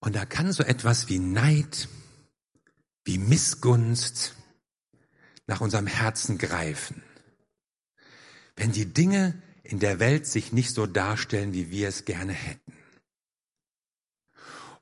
Und 0.00 0.14
da 0.14 0.24
kann 0.24 0.52
so 0.52 0.62
etwas 0.62 1.08
wie 1.08 1.18
Neid, 1.18 1.88
wie 3.04 3.18
Missgunst 3.18 4.34
nach 5.46 5.60
unserem 5.60 5.86
Herzen 5.86 6.38
greifen. 6.38 7.02
Wenn 8.56 8.72
die 8.72 8.86
Dinge 8.86 9.42
in 9.62 9.78
der 9.78 9.98
Welt 9.98 10.26
sich 10.26 10.52
nicht 10.52 10.72
so 10.74 10.86
darstellen, 10.86 11.52
wie 11.52 11.70
wir 11.70 11.88
es 11.88 12.04
gerne 12.04 12.32
hätten. 12.32 12.72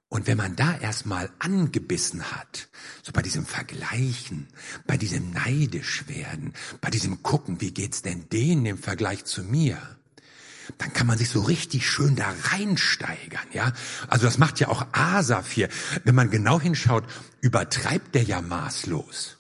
Und 0.09 0.27
wenn 0.27 0.37
man 0.37 0.57
da 0.57 0.77
erstmal 0.77 1.33
angebissen 1.39 2.33
hat, 2.33 2.69
so 3.03 3.13
bei 3.13 3.23
diesem 3.23 3.47
Vergleichen, 3.47 4.47
bei 4.87 4.99
diesem 4.99 5.31
neidisch 5.31 6.07
werden, 6.07 6.53
bei 6.83 6.91
diesem 6.91 7.23
gucken, 7.23 7.63
wie 7.63 7.71
geht's 7.71 8.03
denn 8.03 8.29
denen 8.29 8.67
im 8.67 8.79
Vergleich 8.79 9.25
zu 9.25 9.43
mir? 9.43 9.81
Dann 10.83 10.93
kann 10.93 11.07
man 11.07 11.17
sich 11.17 11.29
so 11.29 11.43
richtig 11.43 11.89
schön 11.89 12.17
da 12.17 12.35
reinsteigern, 12.51 13.47
ja. 13.53 13.73
Also 14.09 14.25
das 14.27 14.39
macht 14.39 14.59
ja 14.59 14.67
auch 14.67 14.85
Asaf 14.91 15.53
hier. 15.53 15.69
Wenn 16.03 16.17
man 16.17 16.29
genau 16.29 16.61
hinschaut, 16.61 17.05
übertreibt 17.41 18.17
der 18.17 18.25
ja 18.25 18.43
maßlos. 18.43 19.39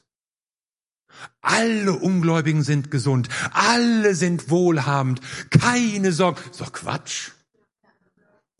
Alle 1.40 1.94
Ungläubigen 1.94 2.62
sind 2.62 2.92
gesund, 2.92 3.28
alle 3.52 4.14
sind 4.14 4.50
wohlhabend, 4.50 5.20
keine 5.50 6.12
Sorge. 6.12 6.40
Doch 6.58 6.72
Quatsch. 6.72 7.30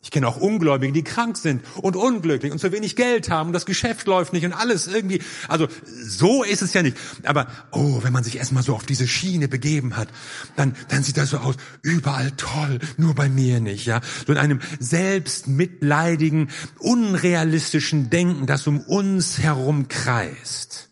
Ich 0.03 0.11
kenne 0.11 0.27
auch 0.27 0.35
Ungläubige, 0.35 0.91
die 0.91 1.03
krank 1.03 1.37
sind 1.37 1.63
und 1.77 1.95
unglücklich 1.95 2.51
und 2.51 2.59
zu 2.59 2.73
wenig 2.73 2.97
Geld 2.97 3.29
haben 3.29 3.47
und 3.47 3.53
das 3.53 3.65
Geschäft 3.65 4.05
läuft 4.05 4.33
nicht 4.33 4.45
und 4.45 4.51
alles 4.51 4.87
irgendwie. 4.87 5.21
Also 5.47 5.69
so 5.85 6.43
ist 6.43 6.61
es 6.61 6.73
ja 6.73 6.83
nicht. 6.83 6.97
Aber 7.23 7.47
oh, 7.71 8.03
wenn 8.03 8.11
man 8.11 8.25
sich 8.25 8.37
erstmal 8.37 8.63
so 8.63 8.75
auf 8.75 8.85
diese 8.85 9.07
Schiene 9.07 9.47
begeben 9.47 9.95
hat, 9.95 10.09
dann, 10.57 10.75
dann 10.89 11.03
sieht 11.03 11.15
das 11.15 11.29
so 11.29 11.37
aus, 11.37 11.55
überall 11.81 12.31
toll, 12.35 12.79
nur 12.97 13.15
bei 13.15 13.29
mir 13.29 13.61
nicht, 13.61 13.85
ja. 13.85 14.01
So 14.27 14.33
in 14.33 14.37
einem 14.37 14.59
selbstmitleidigen, 14.79 16.49
unrealistischen 16.79 18.09
Denken, 18.09 18.45
das 18.45 18.67
um 18.67 18.81
uns 18.81 19.39
herum 19.39 19.87
kreist. 19.87 20.89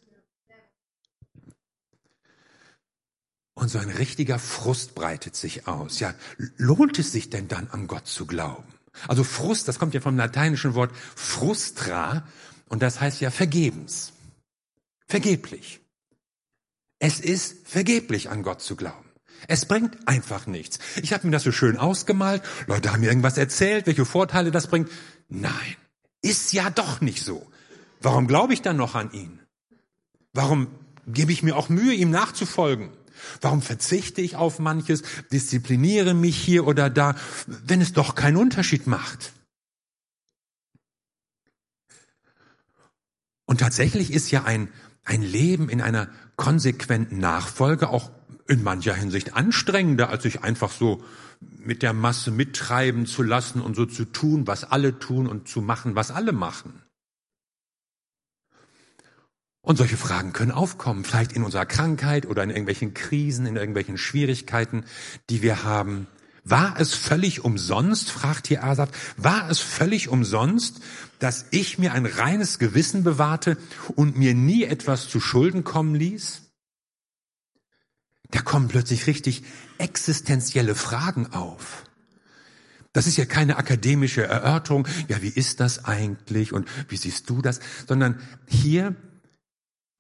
Und 3.56 3.68
so 3.68 3.78
ein 3.78 3.90
richtiger 3.90 4.40
Frust 4.40 4.96
breitet 4.96 5.36
sich 5.36 5.68
aus. 5.68 6.00
Ja, 6.00 6.14
lohnt 6.56 6.98
es 6.98 7.12
sich 7.12 7.30
denn 7.30 7.50
dann 7.50 7.68
an 7.72 7.88
Gott 7.88 8.08
zu 8.08 8.26
glauben? 8.26 8.64
Also 9.08 9.24
Frust, 9.24 9.68
das 9.68 9.80
kommt 9.80 9.94
ja 9.94 10.02
vom 10.02 10.18
lateinischen 10.18 10.76
Wort 10.76 10.92
frustra 11.16 12.28
und 12.68 12.82
das 12.82 13.00
heißt 13.02 13.22
ja 13.22 13.32
vergebens. 13.32 14.14
Vergeblich. 15.08 15.80
Es 17.00 17.20
ist 17.20 17.68
vergeblich 17.68 18.30
an 18.30 18.44
Gott 18.44 18.62
zu 18.62 18.76
glauben. 18.76 19.10
Es 19.48 19.66
bringt 19.66 20.08
einfach 20.08 20.46
nichts. 20.46 20.80
Ich 21.02 21.14
habe 21.14 21.26
mir 21.26 21.32
das 21.32 21.44
so 21.44 21.52
schön 21.52 21.78
ausgemalt, 21.78 22.44
Leute 22.68 22.92
haben 22.92 23.02
mir 23.02 23.08
irgendwas 23.08 23.38
erzählt, 23.38 23.88
welche 23.88 24.06
Vorteile 24.06 24.52
das 24.52 24.68
bringt. 24.68 24.90
Nein, 25.28 25.76
ist 26.22 26.54
ja 26.54 26.70
doch 26.70 27.02
nicht 27.02 27.24
so. 27.24 27.48
Warum 28.02 28.28
glaube 28.28 28.54
ich 28.54 28.62
dann 28.62 28.78
noch 28.78 28.96
an 28.96 29.12
ihn? 29.12 29.40
Warum 30.34 30.68
gebe 31.08 31.32
ich 31.32 31.44
mir 31.44 31.56
auch 31.56 31.70
Mühe, 31.70 31.94
ihm 31.94 32.12
nachzufolgen? 32.12 32.90
Warum 33.42 33.62
verzichte 33.62 34.22
ich 34.22 34.36
auf 34.36 34.60
manches, 34.60 35.04
diszipliniere 35.32 36.14
mich 36.14 36.38
hier 36.38 36.68
oder 36.68 36.90
da, 36.90 37.16
wenn 37.48 37.82
es 37.82 37.94
doch 37.94 38.16
keinen 38.16 38.38
Unterschied 38.38 38.88
macht? 38.88 39.34
Und 43.46 43.60
tatsächlich 43.60 44.14
ist 44.14 44.32
ja 44.32 44.44
ein, 44.44 44.70
ein 45.04 45.22
Leben 45.22 45.70
in 45.70 45.82
einer 45.82 46.10
konsequenten 46.38 47.20
Nachfolge 47.20 47.90
auch 47.90 48.12
in 48.48 48.64
mancher 48.64 48.94
Hinsicht 48.94 49.36
anstrengender, 49.36 50.10
als 50.10 50.24
sich 50.24 50.44
einfach 50.44 50.72
so 50.72 51.04
mit 51.40 51.82
der 51.82 51.94
Masse 51.94 52.32
mittreiben 52.32 53.06
zu 53.06 53.24
lassen 53.24 53.62
und 53.62 53.76
so 53.76 53.86
zu 53.86 54.06
tun, 54.06 54.48
was 54.48 54.64
alle 54.64 55.00
tun 55.00 55.28
und 55.28 55.48
zu 55.48 55.62
machen, 55.62 55.96
was 55.96 56.12
alle 56.12 56.32
machen. 56.32 56.82
Und 59.62 59.78
solche 59.78 59.98
Fragen 59.98 60.34
können 60.34 60.52
aufkommen, 60.52 61.04
vielleicht 61.04 61.34
in 61.34 61.44
unserer 61.44 61.68
Krankheit 61.68 62.26
oder 62.26 62.44
in 62.44 62.50
irgendwelchen 62.50 62.94
Krisen, 62.94 63.46
in 63.46 63.56
irgendwelchen 63.56 63.98
Schwierigkeiten, 63.98 64.86
die 65.30 65.44
wir 65.44 65.64
haben. 65.64 66.08
War 66.44 66.80
es 66.80 66.96
völlig 66.96 67.46
umsonst, 67.46 68.10
fragt 68.10 68.48
hier 68.48 68.64
Asaf, 68.64 68.90
war 69.18 69.50
es 69.52 69.60
völlig 69.60 70.10
umsonst, 70.10 70.82
dass 71.20 71.46
ich 71.52 71.78
mir 71.78 71.94
ein 71.94 72.08
reines 72.08 72.58
Gewissen 72.58 73.04
bewahrte 73.04 73.58
und 73.96 74.18
mir 74.18 74.34
nie 74.34 74.64
etwas 74.64 75.08
zu 75.08 75.20
Schulden 75.20 75.64
kommen 75.64 75.94
ließ? 75.94 76.42
Da 78.32 78.42
kommen 78.42 78.70
plötzlich 78.70 79.06
richtig 79.06 79.44
existenzielle 79.78 80.74
Fragen 80.74 81.28
auf. 81.28 81.84
Das 82.94 83.06
ist 83.06 83.18
ja 83.18 83.26
keine 83.26 83.58
akademische 83.58 84.24
Erörterung, 84.24 84.88
ja, 85.08 85.22
wie 85.22 85.30
ist 85.30 85.60
das 85.60 85.86
eigentlich 85.86 86.52
und 86.52 86.68
wie 86.90 86.98
siehst 86.98 87.30
du 87.30 87.42
das, 87.42 87.60
sondern 87.88 88.20
hier 88.48 88.96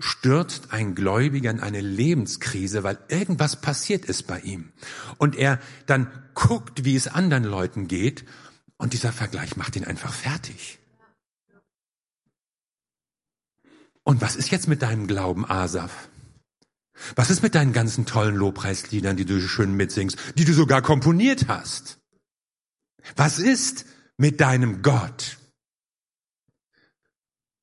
stürzt 0.01 0.71
ein 0.73 0.95
Gläubiger 0.95 1.51
in 1.51 1.59
eine 1.59 1.81
Lebenskrise, 1.81 2.83
weil 2.83 2.97
irgendwas 3.07 3.61
passiert 3.61 4.05
ist 4.05 4.27
bei 4.27 4.39
ihm. 4.39 4.73
Und 5.17 5.35
er 5.35 5.59
dann 5.85 6.11
guckt, 6.33 6.83
wie 6.85 6.95
es 6.95 7.07
anderen 7.07 7.43
Leuten 7.43 7.87
geht, 7.87 8.25
und 8.77 8.93
dieser 8.93 9.13
Vergleich 9.13 9.57
macht 9.57 9.75
ihn 9.75 9.85
einfach 9.85 10.11
fertig. 10.11 10.79
Und 14.03 14.21
was 14.21 14.35
ist 14.35 14.49
jetzt 14.49 14.67
mit 14.67 14.81
deinem 14.81 15.05
Glauben, 15.05 15.47
Asaf? 15.47 16.09
Was 17.15 17.29
ist 17.29 17.43
mit 17.43 17.53
deinen 17.53 17.73
ganzen 17.73 18.07
tollen 18.07 18.35
Lobpreisliedern, 18.35 19.17
die 19.17 19.25
du 19.25 19.39
schön 19.39 19.75
mitsingst, 19.75 20.17
die 20.35 20.45
du 20.45 20.53
sogar 20.53 20.81
komponiert 20.81 21.47
hast? 21.47 21.99
Was 23.15 23.37
ist 23.37 23.85
mit 24.17 24.41
deinem 24.41 24.81
Gott? 24.81 25.37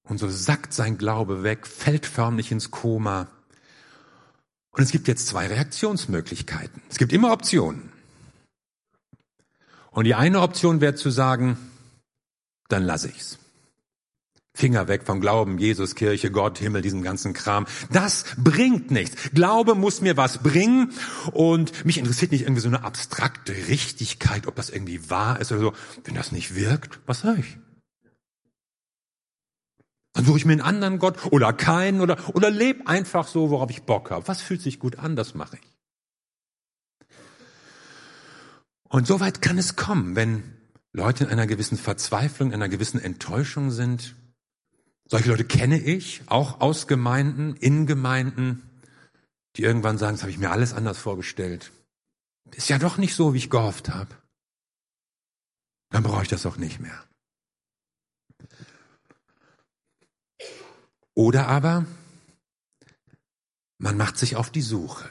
Und 0.08 0.18
so 0.18 0.28
sackt 0.28 0.72
sein 0.72 0.98
Glaube 0.98 1.42
weg, 1.42 1.66
fällt 1.66 2.06
förmlich 2.06 2.50
ins 2.50 2.70
Koma. 2.70 3.28
Und 4.70 4.82
es 4.82 4.90
gibt 4.90 5.08
jetzt 5.08 5.26
zwei 5.26 5.46
Reaktionsmöglichkeiten. 5.46 6.82
Es 6.88 6.98
gibt 6.98 7.12
immer 7.12 7.32
Optionen. 7.32 7.92
Und 9.90 10.04
die 10.04 10.14
eine 10.14 10.40
Option 10.40 10.80
wäre 10.80 10.94
zu 10.94 11.10
sagen, 11.10 11.58
dann 12.68 12.84
lasse 12.84 13.08
ich's. 13.08 13.38
Finger 14.54 14.88
weg 14.88 15.04
vom 15.04 15.20
Glauben, 15.20 15.58
Jesus, 15.58 15.94
Kirche, 15.94 16.32
Gott, 16.32 16.58
Himmel, 16.58 16.82
diesem 16.82 17.02
ganzen 17.02 17.32
Kram. 17.32 17.66
Das 17.92 18.24
bringt 18.36 18.90
nichts. 18.90 19.30
Glaube 19.32 19.74
muss 19.74 20.00
mir 20.00 20.16
was 20.16 20.38
bringen 20.38 20.92
und 21.32 21.84
mich 21.84 21.98
interessiert 21.98 22.32
nicht 22.32 22.42
irgendwie 22.42 22.62
so 22.62 22.68
eine 22.68 22.82
abstrakte 22.82 23.52
Richtigkeit, 23.52 24.46
ob 24.48 24.56
das 24.56 24.70
irgendwie 24.70 25.10
wahr 25.10 25.38
ist 25.40 25.52
oder 25.52 25.60
so. 25.60 25.72
Wenn 26.04 26.14
das 26.14 26.32
nicht 26.32 26.56
wirkt, 26.56 26.98
was 27.06 27.20
soll 27.20 27.38
ich? 27.38 27.58
Dann 30.12 30.24
suche 30.24 30.38
ich 30.38 30.44
mir 30.44 30.52
einen 30.52 30.62
anderen 30.62 30.98
Gott 30.98 31.32
oder 31.32 31.52
keinen 31.52 32.00
oder, 32.00 32.34
oder 32.34 32.50
lebe 32.50 32.86
einfach 32.86 33.28
so, 33.28 33.50
worauf 33.50 33.70
ich 33.70 33.82
Bock 33.82 34.10
habe. 34.10 34.26
Was 34.26 34.42
fühlt 34.42 34.62
sich 34.62 34.78
gut 34.78 34.98
an, 34.98 35.16
das 35.16 35.34
mache 35.34 35.56
ich. 35.56 35.78
Und 38.88 39.06
so 39.06 39.20
weit 39.20 39.42
kann 39.42 39.58
es 39.58 39.76
kommen, 39.76 40.16
wenn 40.16 40.42
Leute 40.92 41.24
in 41.24 41.30
einer 41.30 41.46
gewissen 41.46 41.76
Verzweiflung, 41.76 42.48
in 42.48 42.54
einer 42.54 42.68
gewissen 42.68 43.00
Enttäuschung 43.00 43.70
sind. 43.70 44.16
Solche 45.04 45.30
Leute 45.30 45.44
kenne 45.44 45.78
ich, 45.78 46.22
auch 46.26 46.60
aus 46.60 46.86
Gemeinden, 46.86 47.54
in 47.56 47.86
Gemeinden, 47.86 48.62
die 49.56 49.62
irgendwann 49.62 49.98
sagen, 49.98 50.14
das 50.14 50.22
habe 50.22 50.30
ich 50.30 50.38
mir 50.38 50.50
alles 50.50 50.72
anders 50.72 50.98
vorgestellt. 50.98 51.72
Ist 52.54 52.68
ja 52.68 52.78
doch 52.78 52.96
nicht 52.96 53.14
so, 53.14 53.34
wie 53.34 53.38
ich 53.38 53.50
gehofft 53.50 53.90
habe. 53.90 54.14
Dann 55.90 56.02
brauche 56.02 56.22
ich 56.22 56.28
das 56.28 56.46
auch 56.46 56.56
nicht 56.56 56.80
mehr. 56.80 57.04
Oder 61.18 61.48
aber 61.48 61.84
man 63.78 63.96
macht 63.96 64.16
sich 64.18 64.36
auf 64.36 64.50
die 64.50 64.62
Suche. 64.62 65.08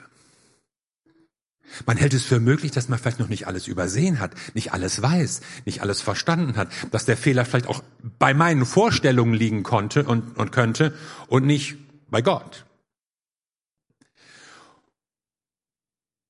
Man 1.85 1.97
hält 1.97 2.13
es 2.13 2.23
für 2.23 2.39
möglich, 2.39 2.71
dass 2.71 2.87
man 2.87 2.97
vielleicht 2.97 3.19
noch 3.19 3.27
nicht 3.27 3.45
alles 3.45 3.67
übersehen 3.67 4.21
hat, 4.21 4.33
nicht 4.53 4.71
alles 4.71 5.01
weiß, 5.01 5.41
nicht 5.65 5.81
alles 5.81 5.99
verstanden 5.99 6.55
hat, 6.55 6.69
dass 6.91 7.03
der 7.03 7.17
Fehler 7.17 7.43
vielleicht 7.43 7.67
auch 7.67 7.83
bei 8.19 8.33
meinen 8.33 8.65
Vorstellungen 8.65 9.33
liegen 9.33 9.63
konnte 9.63 10.05
und, 10.05 10.37
und 10.37 10.53
könnte 10.53 10.95
und 11.27 11.45
nicht 11.45 11.75
bei 12.09 12.21
Gott. 12.21 12.65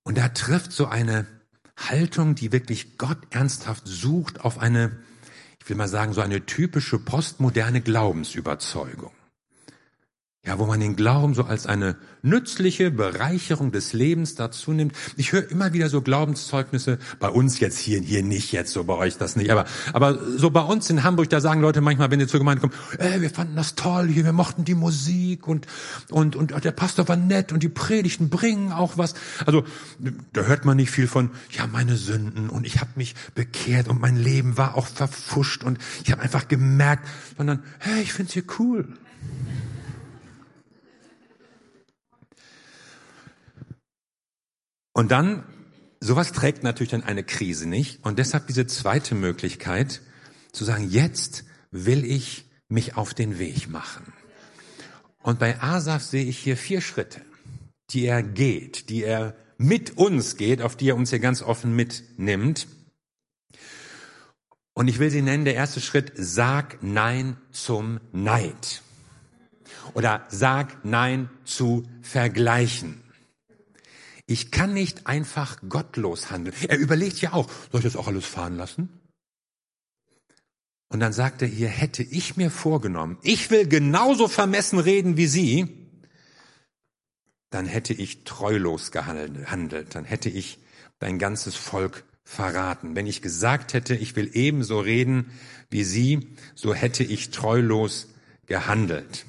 Und 0.01 0.17
da 0.17 0.29
trifft 0.29 0.71
so 0.71 0.87
eine 0.87 1.27
Haltung, 1.77 2.33
die 2.33 2.51
wirklich 2.51 2.97
Gott 2.97 3.19
ernsthaft 3.29 3.83
sucht, 3.85 4.41
auf 4.41 4.57
eine, 4.57 4.97
ich 5.61 5.69
will 5.69 5.77
mal 5.77 5.87
sagen, 5.87 6.13
so 6.13 6.21
eine 6.21 6.47
typische 6.47 6.97
postmoderne 6.97 7.81
Glaubensüberzeugung. 7.81 9.11
Ja, 10.47 10.57
wo 10.59 10.65
man 10.65 10.79
den 10.79 10.95
Glauben 10.95 11.33
so 11.33 11.43
als 11.43 11.65
eine 11.67 11.97
nützliche 12.21 12.89
Bereicherung 12.89 13.73
des 13.73 13.91
Lebens 13.91 14.35
dazu 14.35 14.71
nimmt. 14.71 14.93
Ich 15.17 15.33
höre 15.33 15.51
immer 15.51 15.73
wieder 15.73 15.89
so 15.89 16.01
Glaubenszeugnisse, 16.01 16.99
bei 17.19 17.27
uns 17.27 17.59
jetzt 17.59 17.77
hier, 17.77 17.99
hier 17.99 18.23
nicht 18.23 18.53
jetzt, 18.53 18.71
so 18.71 18.85
bei 18.85 18.93
euch 18.93 19.17
das 19.17 19.35
nicht, 19.35 19.51
aber, 19.51 19.65
aber 19.91 20.17
so 20.37 20.49
bei 20.49 20.61
uns 20.61 20.89
in 20.89 21.03
Hamburg, 21.03 21.29
da 21.29 21.41
sagen 21.41 21.59
Leute 21.59 21.81
manchmal, 21.81 22.11
wenn 22.11 22.21
ihr 22.21 22.29
zur 22.29 22.39
Gemeinde 22.39 22.61
kommt, 22.61 22.75
äh, 22.97 23.19
wir 23.19 23.29
fanden 23.29 23.57
das 23.57 23.75
toll 23.75 24.07
hier, 24.07 24.23
wir 24.23 24.31
mochten 24.31 24.63
die 24.63 24.73
Musik 24.73 25.49
und, 25.49 25.67
und, 26.11 26.37
und 26.37 26.63
der 26.63 26.71
Pastor 26.71 27.09
war 27.09 27.17
nett 27.17 27.51
und 27.51 27.61
die 27.61 27.67
Predigten 27.67 28.29
bringen 28.29 28.71
auch 28.71 28.97
was. 28.97 29.15
Also, 29.45 29.65
da 30.31 30.43
hört 30.43 30.63
man 30.63 30.77
nicht 30.77 30.91
viel 30.91 31.07
von, 31.07 31.31
ja, 31.51 31.67
meine 31.67 31.97
Sünden 31.97 32.49
und 32.49 32.65
ich 32.65 32.79
habe 32.79 32.91
mich 32.95 33.15
bekehrt 33.35 33.89
und 33.89 33.99
mein 33.99 34.15
Leben 34.15 34.55
war 34.55 34.75
auch 34.75 34.87
verfuscht 34.87 35.65
und 35.65 35.77
ich 36.05 36.11
habe 36.13 36.21
einfach 36.21 36.47
gemerkt, 36.47 37.05
sondern, 37.35 37.63
hey, 37.79 38.01
ich 38.01 38.13
find's 38.13 38.31
hier 38.31 38.45
cool. 38.59 38.87
Und 44.97 45.11
dann, 45.11 45.43
sowas 45.99 46.31
trägt 46.31 46.63
natürlich 46.63 46.89
dann 46.89 47.03
eine 47.03 47.23
Krise 47.23 47.69
nicht. 47.69 48.03
Und 48.03 48.17
deshalb 48.17 48.47
diese 48.47 48.65
zweite 48.65 49.13
Möglichkeit, 49.13 50.01
zu 50.51 50.65
sagen, 50.65 50.89
jetzt 50.89 51.43
will 51.69 52.03
ich 52.03 52.45
mich 52.67 52.97
auf 52.97 53.13
den 53.13 53.37
Weg 53.37 53.69
machen. 53.69 54.11
Und 55.21 55.37
bei 55.37 55.61
Asaf 55.61 56.01
sehe 56.01 56.25
ich 56.25 56.39
hier 56.39 56.57
vier 56.57 56.81
Schritte, 56.81 57.21
die 57.91 58.07
er 58.07 58.23
geht, 58.23 58.89
die 58.89 59.03
er 59.03 59.35
mit 59.59 59.97
uns 59.97 60.35
geht, 60.35 60.63
auf 60.63 60.75
die 60.75 60.89
er 60.89 60.95
uns 60.95 61.11
hier 61.11 61.19
ganz 61.19 61.43
offen 61.43 61.75
mitnimmt. 61.75 62.67
Und 64.73 64.87
ich 64.87 64.97
will 64.97 65.11
sie 65.11 65.21
nennen, 65.21 65.45
der 65.45 65.53
erste 65.53 65.79
Schritt, 65.79 66.11
sag 66.15 66.79
Nein 66.81 67.37
zum 67.51 67.99
Neid. 68.13 68.81
Oder 69.93 70.25
sag 70.29 70.83
Nein 70.83 71.29
zu 71.45 71.83
Vergleichen. 72.01 73.03
Ich 74.27 74.51
kann 74.51 74.73
nicht 74.73 75.07
einfach 75.07 75.57
gottlos 75.67 76.29
handeln. 76.29 76.53
Er 76.67 76.77
überlegt 76.77 77.21
ja 77.21 77.33
auch, 77.33 77.49
soll 77.71 77.79
ich 77.79 77.85
das 77.85 77.95
auch 77.95 78.07
alles 78.07 78.25
fahren 78.25 78.57
lassen? 78.57 78.89
Und 80.89 80.99
dann 80.99 81.13
sagt 81.13 81.41
er 81.41 81.47
hier, 81.47 81.69
hätte 81.69 82.03
ich 82.03 82.37
mir 82.37 82.51
vorgenommen, 82.51 83.17
ich 83.21 83.49
will 83.49 83.67
genauso 83.67 84.27
vermessen 84.27 84.79
reden 84.79 85.17
wie 85.17 85.27
Sie, 85.27 85.87
dann 87.49 87.65
hätte 87.65 87.93
ich 87.93 88.25
treulos 88.25 88.91
gehandelt, 88.91 89.95
dann 89.95 90.05
hätte 90.05 90.29
ich 90.29 90.59
dein 90.99 91.19
ganzes 91.19 91.55
Volk 91.55 92.03
verraten. 92.23 92.95
Wenn 92.95 93.07
ich 93.07 93.21
gesagt 93.21 93.73
hätte, 93.73 93.95
ich 93.95 94.15
will 94.17 94.29
ebenso 94.33 94.79
reden 94.79 95.31
wie 95.69 95.83
Sie, 95.83 96.35
so 96.55 96.73
hätte 96.73 97.03
ich 97.03 97.31
treulos 97.31 98.07
gehandelt. 98.45 99.25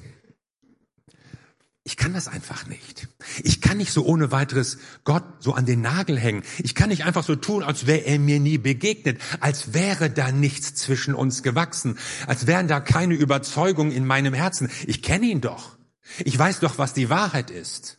Ich 1.89 1.97
kann 1.97 2.13
das 2.13 2.27
einfach 2.27 2.67
nicht. 2.67 3.07
Ich 3.41 3.61
kann 3.61 3.77
nicht 3.77 3.91
so 3.91 4.05
ohne 4.05 4.31
weiteres 4.31 4.77
Gott 5.05 5.23
so 5.39 5.55
an 5.55 5.65
den 5.65 5.81
Nagel 5.81 6.19
hängen. 6.19 6.43
Ich 6.59 6.75
kann 6.75 6.89
nicht 6.89 7.03
einfach 7.03 7.23
so 7.23 7.35
tun, 7.35 7.63
als 7.63 7.87
wäre 7.87 8.05
er 8.05 8.19
mir 8.19 8.39
nie 8.39 8.59
begegnet, 8.59 9.19
als 9.39 9.73
wäre 9.73 10.11
da 10.11 10.31
nichts 10.31 10.75
zwischen 10.75 11.15
uns 11.15 11.41
gewachsen, 11.41 11.97
als 12.27 12.45
wären 12.45 12.67
da 12.67 12.79
keine 12.79 13.15
Überzeugungen 13.15 13.91
in 13.91 14.05
meinem 14.05 14.35
Herzen. 14.35 14.69
Ich 14.85 15.01
kenne 15.01 15.25
ihn 15.25 15.41
doch. 15.41 15.79
Ich 16.19 16.37
weiß 16.37 16.59
doch, 16.59 16.77
was 16.77 16.93
die 16.93 17.09
Wahrheit 17.09 17.49
ist. 17.49 17.97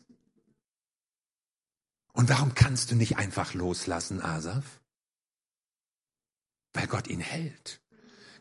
Und 2.13 2.29
warum 2.29 2.55
kannst 2.55 2.93
du 2.93 2.95
nicht 2.95 3.17
einfach 3.17 3.55
loslassen, 3.55 4.23
Asaf? 4.23 4.81
Weil 6.75 6.87
Gott 6.87 7.09
ihn 7.09 7.19
hält. 7.19 7.81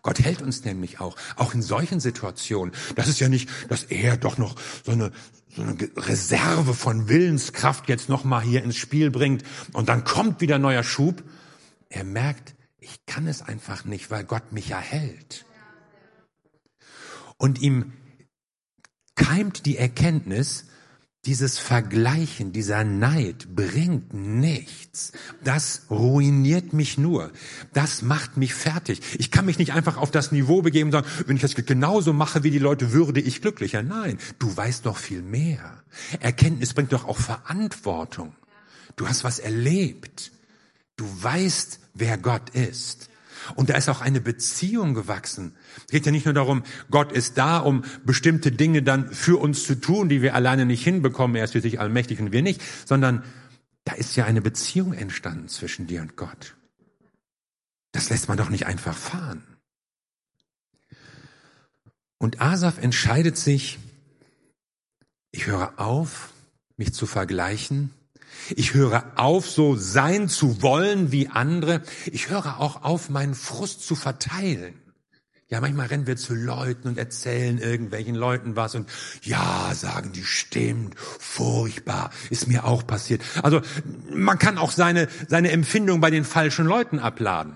Gott 0.02 0.20
hält 0.20 0.42
uns 0.42 0.64
nämlich 0.64 1.00
auch, 1.00 1.16
auch 1.36 1.54
in 1.54 1.62
solchen 1.62 2.00
Situationen. 2.00 2.74
Das 2.96 3.08
ist 3.08 3.20
ja 3.20 3.30
nicht, 3.30 3.50
dass 3.70 3.84
er 3.84 4.18
doch 4.18 4.38
noch 4.38 4.56
so 4.86 4.92
eine, 4.92 5.12
so 5.54 5.62
eine 5.62 5.76
Reserve 5.96 6.74
von 6.74 7.10
Willenskraft 7.10 7.90
jetzt 7.90 8.10
nochmal 8.10 8.42
hier 8.42 8.64
ins 8.64 8.78
Spiel 8.78 9.12
bringt 9.12 9.44
und 9.74 9.90
dann 9.90 10.04
kommt 10.04 10.42
wieder 10.42 10.60
neuer 10.60 10.84
Schub. 10.84 11.24
Er 11.90 12.04
merkt, 12.04 12.56
ich 12.80 13.06
kann 13.06 13.28
es 13.28 13.42
einfach 13.42 13.84
nicht, 13.86 14.10
weil 14.10 14.24
Gott 14.24 14.52
mich 14.52 14.70
ja 14.70 14.80
hält. 14.80 15.46
Und 17.38 17.62
ihm 17.62 17.94
keimt 19.16 19.66
die 19.66 19.78
Erkenntnis, 19.78 20.66
dieses 21.30 21.60
Vergleichen, 21.60 22.54
dieser 22.54 22.84
Neid 22.84 23.56
bringt 23.56 24.16
nichts. 24.16 25.12
Das 25.44 25.84
ruiniert 25.92 26.74
mich 26.74 26.98
nur. 26.98 27.32
Das 27.72 28.02
macht 28.02 28.36
mich 28.36 28.56
fertig. 28.56 29.00
Ich 29.20 29.30
kann 29.30 29.46
mich 29.46 29.60
nicht 29.60 29.74
einfach 29.74 29.98
auf 29.98 30.10
das 30.10 30.32
Niveau 30.32 30.64
begeben 30.64 30.88
und 30.88 30.94
sagen, 30.94 31.08
wenn 31.28 31.36
ich 31.36 31.44
das 31.44 31.54
genauso 31.54 32.14
mache 32.14 32.42
wie 32.42 32.50
die 32.50 32.58
Leute, 32.58 32.94
würde 32.94 33.22
ich 33.22 33.44
glücklicher. 33.44 33.84
Nein, 33.84 34.18
du 34.40 34.58
weißt 34.58 34.88
doch 34.88 34.98
viel 34.98 35.22
mehr. 35.22 35.84
Erkenntnis 36.20 36.74
bringt 36.74 36.94
doch 36.94 37.08
auch 37.08 37.20
Verantwortung. 37.20 38.34
Du 38.96 39.08
hast 39.08 39.24
was 39.24 39.38
erlebt. 39.38 40.32
Du 40.96 41.06
weißt, 41.22 41.80
wer 41.94 42.18
Gott 42.18 42.50
ist. 42.56 43.09
Und 43.56 43.70
da 43.70 43.76
ist 43.76 43.90
auch 43.90 44.02
eine 44.02 44.22
Beziehung 44.22 44.94
gewachsen. 44.94 45.56
Es 45.78 45.88
geht 45.88 46.06
ja 46.06 46.12
nicht 46.12 46.26
nur 46.26 46.34
darum, 46.34 46.64
Gott 46.92 47.12
ist 47.12 47.38
da, 47.38 47.58
um 47.58 47.84
bestimmte 48.06 48.52
Dinge 48.52 48.84
dann 48.84 49.12
für 49.12 49.40
uns 49.40 49.64
zu 49.64 49.76
tun, 49.76 50.10
die 50.10 50.22
wir 50.22 50.36
alleine 50.36 50.66
nicht 50.66 50.84
hinbekommen. 50.84 51.36
Er 51.36 51.44
ist 51.44 51.54
für 51.54 51.62
sich 51.62 51.80
allmächtig 51.80 52.20
und 52.20 52.32
wir 52.32 52.42
nicht, 52.42 52.62
sondern 52.86 53.24
da 53.84 53.94
ist 53.94 54.16
ja 54.16 54.26
eine 54.26 54.42
Beziehung 54.42 54.94
entstanden 54.94 55.48
zwischen 55.48 55.88
dir 55.88 56.02
und 56.02 56.16
Gott. 56.16 56.56
Das 57.92 58.10
lässt 58.10 58.28
man 58.28 58.38
doch 58.38 58.50
nicht 58.50 58.66
einfach 58.66 58.96
fahren. 58.96 59.44
Und 62.18 62.42
Asaf 62.42 62.78
entscheidet 62.78 63.38
sich, 63.38 63.80
ich 65.32 65.48
höre 65.48 65.80
auf, 65.80 66.34
mich 66.78 66.94
zu 66.94 67.06
vergleichen 67.06 67.92
ich 68.56 68.74
höre 68.74 69.04
auf, 69.16 69.50
so 69.50 69.76
sein 69.76 70.30
zu 70.30 70.62
wollen 70.62 71.12
wie 71.12 71.28
andere. 71.28 71.82
Ich 72.12 72.30
höre 72.30 72.60
auch 72.60 72.84
auf, 72.84 73.10
meinen 73.10 73.36
Frust 73.36 73.86
zu 73.86 73.96
verteilen. 73.96 74.74
Ja, 75.52 75.62
manchmal 75.62 75.88
rennen 75.88 76.06
wir 76.06 76.16
zu 76.16 76.36
Leuten 76.36 76.90
und 76.90 77.00
erzählen 77.00 77.58
irgendwelchen 77.58 78.14
Leuten 78.14 78.56
was 78.56 78.76
und 78.76 78.88
ja, 79.24 79.72
sagen 79.74 80.12
die 80.12 80.24
stimmt, 80.24 80.94
furchtbar, 81.00 82.12
ist 82.30 82.48
mir 82.48 82.66
auch 82.66 82.86
passiert. 82.86 83.24
Also 83.42 83.62
man 84.14 84.38
kann 84.38 84.60
auch 84.60 84.72
seine, 84.72 85.08
seine 85.28 85.50
Empfindung 85.50 86.02
bei 86.02 86.12
den 86.12 86.24
falschen 86.24 86.66
Leuten 86.66 87.00
abladen. 87.00 87.54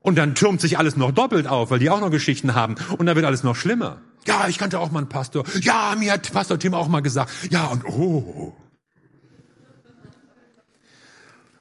Und 0.00 0.16
dann 0.16 0.34
türmt 0.34 0.60
sich 0.60 0.76
alles 0.76 0.96
noch 0.96 1.10
doppelt 1.10 1.46
auf, 1.46 1.70
weil 1.70 1.78
die 1.78 1.88
auch 1.88 2.00
noch 2.00 2.10
Geschichten 2.10 2.54
haben. 2.54 2.76
Und 2.98 3.06
dann 3.06 3.16
wird 3.16 3.24
alles 3.24 3.42
noch 3.42 3.56
schlimmer. 3.56 4.02
Ja, 4.26 4.46
ich 4.46 4.58
kannte 4.58 4.78
auch 4.78 4.90
mal 4.90 5.00
einen 5.00 5.08
Pastor. 5.08 5.44
Ja, 5.62 5.94
mir 5.98 6.12
hat 6.12 6.30
Pastor 6.32 6.58
Tim 6.58 6.74
auch 6.74 6.88
mal 6.88 7.00
gesagt. 7.00 7.30
Ja, 7.50 7.66
und 7.66 7.86
oh. 7.86 8.54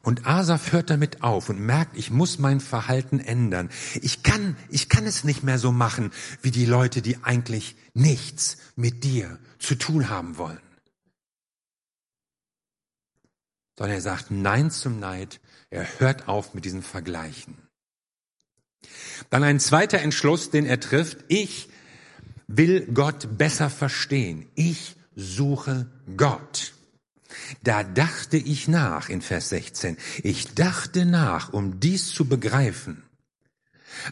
Und 0.07 0.25
Asaf 0.25 0.71
hört 0.71 0.89
damit 0.89 1.21
auf 1.21 1.49
und 1.49 1.59
merkt, 1.59 1.97
ich 1.97 2.11
muss 2.11 2.39
mein 2.39 2.61
Verhalten 2.61 3.19
ändern. 3.19 3.69
Ich 3.95 4.23
kann, 4.23 4.55
ich 4.69 4.87
kann 4.87 5.05
es 5.05 5.25
nicht 5.25 5.43
mehr 5.43 5.59
so 5.59 5.73
machen 5.73 6.13
wie 6.41 6.51
die 6.51 6.65
Leute, 6.65 7.01
die 7.01 7.25
eigentlich 7.25 7.75
nichts 7.93 8.55
mit 8.77 9.03
dir 9.03 9.37
zu 9.59 9.75
tun 9.75 10.07
haben 10.07 10.37
wollen. 10.37 10.61
Sondern 13.77 13.97
er 13.97 14.01
sagt 14.01 14.31
Nein 14.31 14.71
zum 14.71 14.97
Neid. 14.97 15.41
Er 15.71 15.85
hört 15.99 16.29
auf 16.29 16.53
mit 16.53 16.63
diesen 16.63 16.83
Vergleichen. 16.83 17.57
Dann 19.29 19.43
ein 19.43 19.59
zweiter 19.59 19.99
Entschluss, 19.99 20.51
den 20.51 20.65
er 20.65 20.79
trifft. 20.79 21.17
Ich 21.27 21.67
will 22.47 22.87
Gott 22.93 23.37
besser 23.37 23.69
verstehen. 23.69 24.47
Ich 24.55 24.95
suche 25.17 25.91
Gott. 26.15 26.76
Da 27.63 27.83
dachte 27.83 28.37
ich 28.37 28.67
nach 28.67 29.09
in 29.09 29.21
Vers 29.21 29.49
16. 29.49 29.97
Ich 30.23 30.53
dachte 30.53 31.05
nach, 31.05 31.53
um 31.53 31.79
dies 31.79 32.09
zu 32.09 32.25
begreifen. 32.25 33.03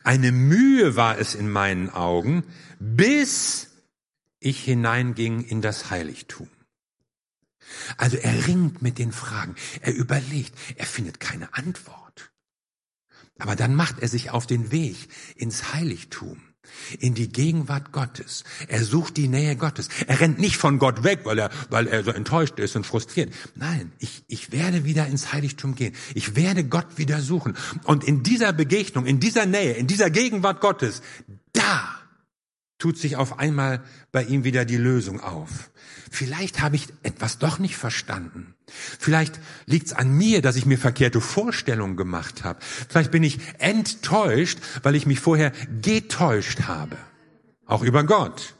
Eine 0.04 0.32
Mühe 0.32 0.96
war 0.96 1.20
es 1.20 1.36
in 1.36 1.50
meinen 1.50 1.90
Augen, 1.90 2.44
bis 2.80 3.70
ich 4.40 4.64
hineinging 4.64 5.44
in 5.44 5.62
das 5.62 5.90
Heiligtum. 5.90 6.50
Also 7.98 8.18
er 8.18 8.48
ringt 8.48 8.82
mit 8.82 9.00
den 9.00 9.12
Fragen, 9.12 9.56
er 9.82 9.94
überlegt, 9.94 10.54
er 10.76 10.86
findet 10.86 11.20
keine 11.20 11.54
Antwort. 11.54 12.32
Aber 13.38 13.56
dann 13.56 13.76
macht 13.76 14.00
er 14.00 14.08
sich 14.08 14.30
auf 14.30 14.48
den 14.48 14.72
Weg 14.72 15.10
ins 15.36 15.74
Heiligtum, 15.74 16.42
in 17.00 17.14
die 17.14 17.30
Gegenwart 17.30 17.92
Gottes. 17.92 18.44
Er 18.68 18.84
sucht 18.84 19.18
die 19.18 19.28
Nähe 19.28 19.56
Gottes. 19.56 19.90
Er 20.08 20.20
rennt 20.20 20.40
nicht 20.40 20.58
von 20.58 20.80
Gott 20.80 21.04
weg, 21.04 21.22
weil 21.24 21.40
er, 21.40 21.50
weil 21.70 21.88
er 21.88 22.04
so 22.04 22.12
enttäuscht 22.12 22.60
ist 22.60 22.76
und 22.76 22.86
frustriert. 22.86 23.34
Nein, 23.56 23.92
ich, 24.00 24.24
ich 24.28 24.52
werde 24.52 24.86
wieder 24.86 25.08
ins 25.08 25.34
Heiligtum 25.34 25.76
gehen. 25.76 25.96
Ich 26.14 26.36
werde 26.36 26.64
Gott 26.64 26.98
wieder 26.98 27.22
suchen. 27.22 27.56
Und 27.84 28.04
in 28.04 28.24
dieser 28.24 28.54
Begegnung, 28.54 29.06
in 29.06 29.20
dieser 29.20 29.46
Nähe, 29.46 29.74
in 29.74 29.88
dieser 29.88 30.10
Gegenwart 30.10 30.62
Gottes, 30.62 31.02
da 31.54 31.96
tut 32.78 32.98
sich 32.98 33.16
auf 33.16 33.40
einmal 33.40 33.84
bei 34.12 34.24
ihm 34.24 34.44
wieder 34.44 34.66
die 34.66 34.78
Lösung 34.78 35.20
auf. 35.20 35.72
Vielleicht 36.16 36.62
habe 36.62 36.78
ich 36.78 36.88
etwas 37.04 37.40
doch 37.40 37.60
nicht 37.60 37.76
verstanden. 37.76 38.56
Vielleicht 38.68 39.38
liegt 39.66 39.88
es 39.88 39.94
an 39.94 40.14
mir, 40.14 40.42
dass 40.42 40.56
ich 40.56 40.66
mir 40.66 40.78
verkehrte 40.78 41.20
Vorstellungen 41.20 41.98
gemacht 41.98 42.46
habe. 42.46 42.60
Vielleicht 42.62 43.12
bin 43.12 43.22
ich 43.22 43.40
enttäuscht, 43.58 44.60
weil 44.82 44.96
ich 44.96 45.06
mich 45.06 45.20
vorher 45.20 45.52
getäuscht 45.82 46.62
habe. 46.70 46.98
Auch 47.66 47.84
über 47.84 48.06
Gott. 48.06 48.56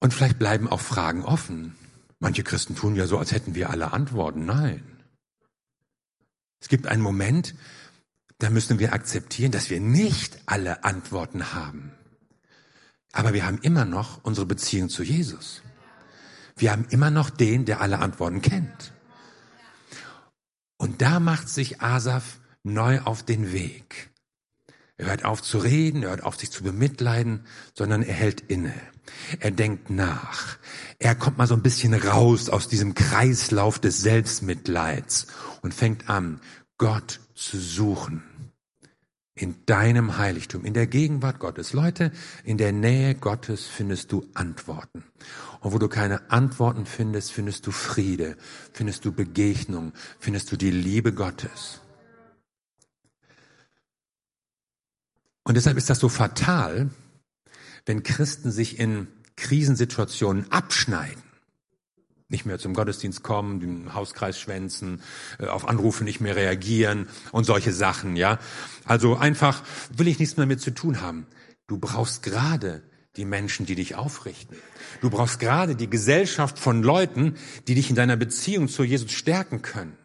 Und 0.00 0.14
vielleicht 0.14 0.38
bleiben 0.38 0.68
auch 0.68 0.80
Fragen 0.80 1.22
offen. 1.22 1.76
Manche 2.18 2.42
Christen 2.42 2.74
tun 2.74 2.96
ja 2.96 3.06
so, 3.06 3.18
als 3.18 3.32
hätten 3.32 3.54
wir 3.54 3.68
alle 3.68 3.92
Antworten. 3.92 4.46
Nein. 4.46 4.82
Es 6.60 6.68
gibt 6.68 6.86
einen 6.86 7.02
Moment, 7.02 7.54
da 8.38 8.48
müssen 8.48 8.78
wir 8.78 8.94
akzeptieren, 8.94 9.52
dass 9.52 9.68
wir 9.68 9.80
nicht 9.80 10.38
alle 10.46 10.82
Antworten 10.84 11.52
haben. 11.52 11.92
Aber 13.12 13.34
wir 13.34 13.44
haben 13.44 13.58
immer 13.58 13.84
noch 13.84 14.24
unsere 14.24 14.46
Beziehung 14.46 14.88
zu 14.88 15.02
Jesus. 15.02 15.62
Wir 16.56 16.72
haben 16.72 16.86
immer 16.88 17.10
noch 17.10 17.30
den, 17.30 17.66
der 17.66 17.80
alle 17.80 17.98
Antworten 17.98 18.40
kennt. 18.40 18.92
Und 20.78 21.02
da 21.02 21.20
macht 21.20 21.48
sich 21.48 21.80
Asaf 21.80 22.40
neu 22.62 23.00
auf 23.02 23.22
den 23.22 23.52
Weg. 23.52 24.10
Er 24.96 25.06
hört 25.06 25.24
auf 25.24 25.42
zu 25.42 25.58
reden, 25.58 26.02
er 26.02 26.10
hört 26.10 26.22
auf 26.22 26.36
sich 26.36 26.50
zu 26.50 26.62
bemitleiden, 26.62 27.46
sondern 27.74 28.02
er 28.02 28.14
hält 28.14 28.40
inne. 28.40 28.74
Er 29.40 29.50
denkt 29.50 29.90
nach. 29.90 30.58
Er 30.98 31.14
kommt 31.14 31.38
mal 31.38 31.46
so 31.46 31.54
ein 31.54 31.62
bisschen 31.62 31.94
raus 31.94 32.48
aus 32.48 32.68
diesem 32.68 32.94
Kreislauf 32.94 33.78
des 33.78 34.00
Selbstmitleids 34.00 35.26
und 35.60 35.74
fängt 35.74 36.08
an, 36.08 36.40
Gott 36.78 37.20
zu 37.34 37.58
suchen 37.58 38.51
in 39.42 39.56
deinem 39.66 40.18
Heiligtum, 40.18 40.64
in 40.64 40.72
der 40.72 40.86
Gegenwart 40.86 41.40
Gottes. 41.40 41.72
Leute, 41.72 42.12
in 42.44 42.58
der 42.58 42.70
Nähe 42.70 43.16
Gottes 43.16 43.66
findest 43.66 44.12
du 44.12 44.24
Antworten. 44.34 45.02
Und 45.60 45.72
wo 45.72 45.78
du 45.78 45.88
keine 45.88 46.30
Antworten 46.30 46.86
findest, 46.86 47.32
findest 47.32 47.66
du 47.66 47.72
Friede, 47.72 48.36
findest 48.72 49.04
du 49.04 49.10
Begegnung, 49.10 49.92
findest 50.20 50.52
du 50.52 50.56
die 50.56 50.70
Liebe 50.70 51.12
Gottes. 51.12 51.80
Und 55.42 55.56
deshalb 55.56 55.76
ist 55.76 55.90
das 55.90 55.98
so 55.98 56.08
fatal, 56.08 56.90
wenn 57.84 58.04
Christen 58.04 58.52
sich 58.52 58.78
in 58.78 59.08
Krisensituationen 59.34 60.52
abschneiden 60.52 61.31
nicht 62.32 62.46
mehr 62.46 62.58
zum 62.58 62.74
Gottesdienst 62.74 63.22
kommen, 63.22 63.60
den 63.60 63.94
Hauskreis 63.94 64.40
schwänzen, 64.40 65.02
äh, 65.38 65.46
auf 65.46 65.68
Anrufe 65.68 66.04
nicht 66.04 66.20
mehr 66.20 66.34
reagieren 66.34 67.08
und 67.30 67.44
solche 67.44 67.72
Sachen, 67.72 68.16
ja. 68.16 68.38
Also 68.84 69.16
einfach 69.16 69.62
will 69.96 70.08
ich 70.08 70.18
nichts 70.18 70.36
mehr 70.36 70.46
damit 70.46 70.60
zu 70.60 70.72
tun 70.72 71.00
haben. 71.00 71.26
Du 71.68 71.78
brauchst 71.78 72.22
gerade 72.22 72.82
die 73.16 73.24
Menschen, 73.24 73.66
die 73.66 73.74
dich 73.74 73.94
aufrichten. 73.94 74.56
Du 75.00 75.10
brauchst 75.10 75.38
gerade 75.38 75.76
die 75.76 75.90
Gesellschaft 75.90 76.58
von 76.58 76.82
Leuten, 76.82 77.36
die 77.68 77.74
dich 77.74 77.90
in 77.90 77.96
deiner 77.96 78.16
Beziehung 78.16 78.68
zu 78.68 78.84
Jesus 78.84 79.12
stärken 79.12 79.62
können. 79.62 79.96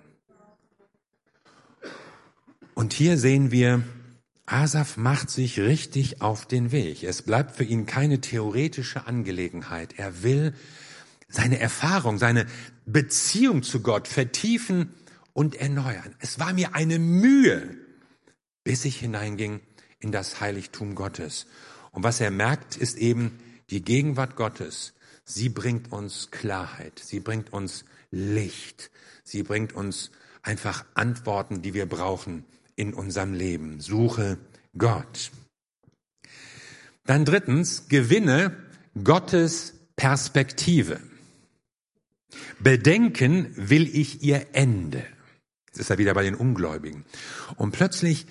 Und 2.73 2.93
hier 2.93 3.17
sehen 3.17 3.49
wir, 3.49 3.81
Asaf 4.45 4.97
macht 4.97 5.29
sich 5.29 5.59
richtig 5.59 6.21
auf 6.21 6.45
den 6.45 6.71
Weg. 6.71 7.03
Es 7.03 7.21
bleibt 7.21 7.55
für 7.55 7.63
ihn 7.63 7.85
keine 7.85 8.21
theoretische 8.21 9.05
Angelegenheit. 9.07 9.95
Er 9.97 10.23
will 10.23 10.53
seine 11.27 11.59
Erfahrung, 11.59 12.17
seine 12.17 12.45
Beziehung 12.85 13.63
zu 13.63 13.81
Gott 13.81 14.07
vertiefen 14.07 14.93
und 15.33 15.55
erneuern. 15.55 16.15
Es 16.19 16.39
war 16.39 16.53
mir 16.53 16.73
eine 16.73 16.99
Mühe, 16.99 17.77
bis 18.63 18.85
ich 18.85 18.97
hineinging 18.97 19.59
in 19.99 20.11
das 20.11 20.41
Heiligtum 20.41 20.95
Gottes. 20.95 21.47
Und 21.91 22.03
was 22.03 22.21
er 22.21 22.31
merkt, 22.31 22.77
ist 22.77 22.97
eben 22.97 23.39
die 23.69 23.83
Gegenwart 23.83 24.35
Gottes. 24.35 24.93
Sie 25.25 25.49
bringt 25.49 25.91
uns 25.91 26.31
Klarheit, 26.31 26.99
sie 27.03 27.19
bringt 27.19 27.51
uns 27.51 27.83
Licht, 28.11 28.91
sie 29.23 29.43
bringt 29.43 29.73
uns 29.73 30.11
einfach 30.41 30.85
Antworten, 30.93 31.61
die 31.61 31.73
wir 31.73 31.85
brauchen 31.85 32.45
in 32.75 32.93
unserem 32.93 33.33
Leben. 33.33 33.81
Suche 33.81 34.37
Gott. 34.77 35.31
Dann 37.03 37.25
drittens, 37.25 37.89
gewinne 37.89 38.55
Gottes 39.03 39.73
Perspektive. 39.95 40.99
Bedenken 42.59 43.53
will 43.55 43.87
ich 43.87 44.23
ihr 44.23 44.47
Ende. 44.53 45.05
Jetzt 45.67 45.79
ist 45.79 45.89
er 45.89 45.97
wieder 45.97 46.13
bei 46.13 46.23
den 46.23 46.35
Ungläubigen. 46.35 47.05
Und 47.55 47.71
plötzlich 47.71 48.27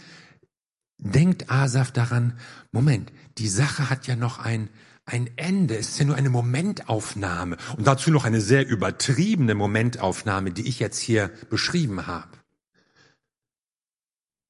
denkt 0.98 1.50
Asaf 1.50 1.92
daran, 1.92 2.38
Moment, 2.72 3.12
die 3.38 3.48
Sache 3.48 3.90
hat 3.90 4.06
ja 4.06 4.16
noch 4.16 4.38
ein, 4.38 4.68
ein 5.04 5.30
Ende. 5.36 5.76
Es 5.76 5.90
ist 5.90 5.98
ja 5.98 6.04
nur 6.04 6.16
eine 6.16 6.30
Momentaufnahme. 6.30 7.56
Und 7.76 7.86
dazu 7.86 8.10
noch 8.10 8.24
eine 8.24 8.40
sehr 8.40 8.66
übertriebene 8.66 9.54
Momentaufnahme, 9.54 10.50
die 10.50 10.68
ich 10.68 10.78
jetzt 10.80 10.98
hier 10.98 11.30
beschrieben 11.50 12.06
habe. 12.06 12.36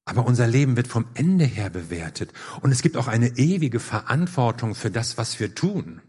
Aber 0.05 0.25
unser 0.25 0.47
Leben 0.47 0.77
wird 0.77 0.87
vom 0.87 1.05
Ende 1.15 1.43
her 1.43 1.69
bewertet. 1.69 2.31
Und 2.61 2.71
es 2.71 2.81
gibt 2.81 2.95
auch 2.95 3.07
eine 3.07 3.37
ewige 3.37 3.81
Verantwortung 3.81 4.73
für 4.73 4.89
das, 4.89 5.17
was 5.17 5.39
wir 5.39 5.53
tun. 5.53 6.01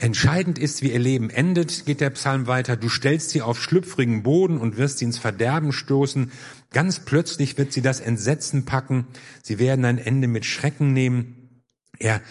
Entscheidend 0.00 0.58
ist, 0.58 0.80
wie 0.80 0.92
ihr 0.92 0.98
Leben 0.98 1.28
endet, 1.28 1.84
geht 1.84 2.00
der 2.00 2.08
Psalm 2.08 2.46
weiter. 2.46 2.74
Du 2.74 2.88
stellst 2.88 3.28
sie 3.30 3.42
auf 3.42 3.60
schlüpfrigen 3.60 4.22
Boden 4.22 4.56
und 4.56 4.78
wirst 4.78 4.96
sie 4.96 5.04
ins 5.04 5.18
Verderben 5.18 5.72
stoßen. 5.72 6.32
Ganz 6.70 7.00
plötzlich 7.00 7.58
wird 7.58 7.74
sie 7.74 7.82
das 7.82 8.00
Entsetzen 8.00 8.64
packen. 8.64 9.08
Sie 9.42 9.58
werden 9.58 9.84
ein 9.84 9.98
Ende 9.98 10.26
mit 10.26 10.46
Schrecken 10.46 10.94
nehmen. 10.94 11.62
Er 11.98 12.22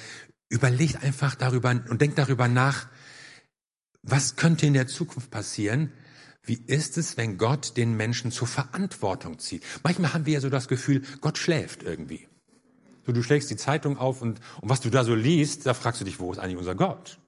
überlegt 0.49 1.03
einfach 1.03 1.35
darüber 1.35 1.69
und 1.69 2.01
denkt 2.01 2.17
darüber 2.17 2.47
nach, 2.47 2.87
was 4.01 4.35
könnte 4.35 4.65
in 4.65 4.73
der 4.73 4.87
Zukunft 4.87 5.29
passieren? 5.29 5.91
Wie 6.41 6.59
ist 6.65 6.97
es, 6.97 7.17
wenn 7.17 7.37
Gott 7.37 7.77
den 7.77 7.95
Menschen 7.95 8.31
zur 8.31 8.47
Verantwortung 8.47 9.37
zieht? 9.37 9.63
Manchmal 9.83 10.15
haben 10.15 10.25
wir 10.25 10.33
ja 10.33 10.41
so 10.41 10.49
das 10.49 10.69
Gefühl, 10.69 11.03
Gott 11.21 11.37
schläft 11.37 11.83
irgendwie. 11.83 12.27
So, 13.05 13.11
du 13.11 13.21
schlägst 13.21 13.51
die 13.51 13.57
Zeitung 13.57 13.99
auf 13.99 14.23
und, 14.23 14.39
und 14.59 14.69
was 14.69 14.81
du 14.81 14.89
da 14.89 15.03
so 15.03 15.13
liest, 15.13 15.67
da 15.67 15.75
fragst 15.75 16.01
du 16.01 16.05
dich, 16.05 16.19
wo 16.19 16.31
ist 16.31 16.39
eigentlich 16.39 16.57
unser 16.57 16.73
Gott? 16.73 17.19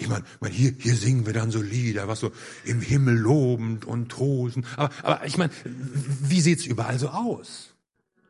Ich 0.00 0.08
meine, 0.08 0.24
mein, 0.38 0.52
hier, 0.52 0.72
hier 0.78 0.94
singen 0.94 1.26
wir 1.26 1.32
dann 1.32 1.50
so 1.50 1.60
Lieder, 1.60 2.06
was 2.06 2.20
so 2.20 2.32
im 2.64 2.80
Himmel 2.80 3.16
lobend 3.16 3.84
und 3.84 4.08
tosend. 4.10 4.64
Aber, 4.76 4.94
aber 5.02 5.26
ich 5.26 5.36
meine, 5.36 5.52
wie 5.64 6.40
sieht's 6.40 6.64
überall 6.66 6.98
so 7.00 7.08
aus? 7.08 7.74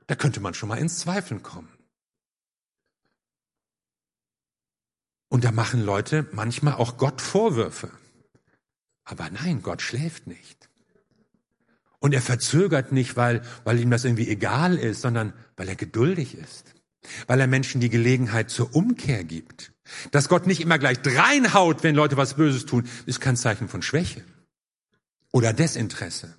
Da 0.07 0.15
könnte 0.15 0.41
man 0.41 0.55
schon 0.55 0.71
mal 0.71 0.79
ins 0.79 0.99
Zweifeln 0.99 1.43
kommen. 1.43 1.69
Und 5.29 5.45
da 5.45 5.53
machen 5.53 5.85
Leute 5.85 6.27
manchmal 6.33 6.73
auch 6.75 6.97
Gott 6.97 7.21
Vorwürfe. 7.21 7.91
Aber 9.05 9.29
nein, 9.29 9.61
Gott 9.61 9.83
schläft 9.83 10.27
nicht. 10.27 10.71
Und 11.99 12.15
er 12.15 12.23
verzögert 12.23 12.93
nicht, 12.93 13.17
weil, 13.17 13.43
weil 13.65 13.79
ihm 13.79 13.91
das 13.91 14.07
irgendwie 14.07 14.29
egal 14.29 14.77
ist, 14.77 15.03
sondern 15.03 15.35
weil 15.57 15.69
er 15.69 15.77
geduldig 15.77 16.35
ist. 16.35 16.75
Weil 17.27 17.41
er 17.41 17.47
Menschen 17.47 17.81
die 17.81 17.91
Gelegenheit 17.91 18.51
zur 18.51 18.75
Umkehr 18.75 19.25
gibt. 19.25 19.73
Dass 20.11 20.29
Gott 20.29 20.47
nicht 20.47 20.61
immer 20.61 20.79
gleich 20.79 21.01
dreinhaut, 21.01 21.83
wenn 21.83 21.95
Leute 21.95 22.17
was 22.17 22.35
Böses 22.35 22.67
tun, 22.67 22.89
ist 23.07 23.21
kein 23.21 23.37
Zeichen 23.37 23.69
von 23.69 23.83
Schwäche 23.83 24.23
oder 25.33 25.53
Desinteresse. 25.53 26.37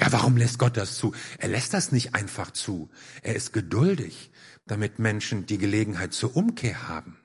Ja, 0.00 0.10
warum 0.12 0.36
lässt 0.36 0.58
Gott 0.58 0.76
das 0.76 0.96
zu? 0.96 1.14
Er 1.38 1.48
lässt 1.48 1.72
das 1.74 1.92
nicht 1.92 2.14
einfach 2.14 2.50
zu. 2.50 2.90
Er 3.22 3.36
ist 3.36 3.52
geduldig, 3.52 4.30
damit 4.66 4.98
Menschen 4.98 5.46
die 5.46 5.58
Gelegenheit 5.58 6.12
zur 6.12 6.36
Umkehr 6.36 6.88
haben. 6.88 7.16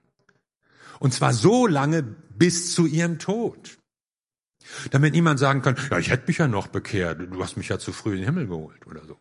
Und 1.00 1.14
zwar 1.14 1.34
so 1.34 1.66
lange 1.66 2.04
bis 2.04 2.74
zu 2.74 2.86
ihrem 2.86 3.20
Tod. 3.20 3.78
Damit 4.92 5.14
niemand 5.14 5.40
sagen 5.40 5.62
kann, 5.62 5.78
ja, 5.90 5.98
ich 5.98 6.10
hätte 6.10 6.28
mich 6.28 6.38
ja 6.38 6.48
noch 6.48 6.68
bekehrt, 6.68 7.20
du 7.20 7.44
hast 7.44 7.58
mich 7.58 7.70
ja 7.70 7.80
zu 7.80 7.92
früh 7.92 8.12
in 8.12 8.18
den 8.18 8.26
Himmel 8.26 8.48
geholt 8.48 8.86
oder 8.86 9.04
so. 9.06 9.18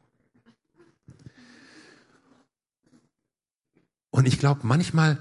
Und 4.18 4.26
ich 4.26 4.40
glaube, 4.40 4.66
manchmal 4.66 5.16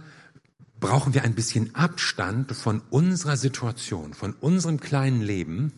brauchen 0.80 1.14
wir 1.14 1.24
ein 1.24 1.36
bisschen 1.36 1.76
Abstand 1.76 2.52
von 2.56 2.82
unserer 2.90 3.38
Situation, 3.38 4.16
von 4.16 4.34
unserem 4.34 4.80
kleinen 4.80 5.22
Leben 5.22 5.72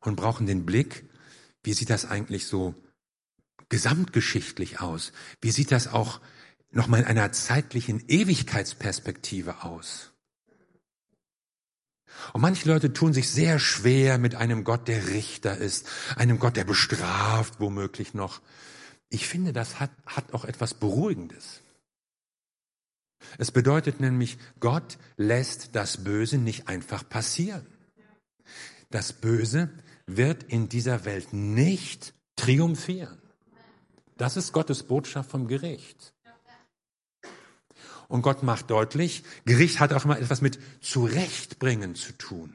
und 0.00 0.16
brauchen 0.16 0.46
den 0.46 0.66
Blick 0.66 1.04
wie 1.62 1.72
sieht 1.72 1.90
das 1.90 2.04
eigentlich 2.04 2.48
so 2.48 2.74
gesamtgeschichtlich 3.68 4.80
aus? 4.80 5.12
Wie 5.40 5.52
sieht 5.52 5.70
das 5.70 5.86
auch 5.86 6.20
nochmal 6.72 7.00
in 7.00 7.06
einer 7.06 7.30
zeitlichen 7.30 8.02
Ewigkeitsperspektive 8.08 9.62
aus? 9.62 10.12
Und 12.32 12.40
manche 12.40 12.68
Leute 12.68 12.92
tun 12.92 13.12
sich 13.12 13.30
sehr 13.30 13.60
schwer 13.60 14.18
mit 14.18 14.34
einem 14.34 14.64
Gott, 14.64 14.88
der 14.88 15.08
Richter 15.08 15.56
ist, 15.56 15.88
einem 16.16 16.40
Gott, 16.40 16.56
der 16.56 16.64
bestraft, 16.64 17.60
womöglich 17.60 18.14
noch. 18.14 18.40
Ich 19.10 19.28
finde, 19.28 19.52
das 19.52 19.78
hat, 19.80 19.90
hat 20.06 20.34
auch 20.34 20.44
etwas 20.44 20.74
Beruhigendes. 20.74 21.62
Es 23.38 23.50
bedeutet 23.50 24.00
nämlich, 24.00 24.38
Gott 24.60 24.98
lässt 25.16 25.74
das 25.74 26.04
Böse 26.04 26.38
nicht 26.38 26.68
einfach 26.68 27.08
passieren. 27.08 27.66
Das 28.90 29.12
Böse 29.12 29.70
wird 30.06 30.44
in 30.44 30.68
dieser 30.68 31.04
Welt 31.04 31.32
nicht 31.32 32.14
triumphieren. 32.36 33.20
Das 34.16 34.36
ist 34.36 34.52
Gottes 34.52 34.84
Botschaft 34.84 35.30
vom 35.30 35.48
Gericht. 35.48 36.14
Und 38.08 38.22
Gott 38.22 38.42
macht 38.42 38.70
deutlich, 38.70 39.24
Gericht 39.44 39.80
hat 39.80 39.92
auch 39.92 40.04
immer 40.04 40.18
etwas 40.18 40.40
mit 40.40 40.58
Zurechtbringen 40.80 41.96
zu 41.96 42.12
tun. 42.12 42.54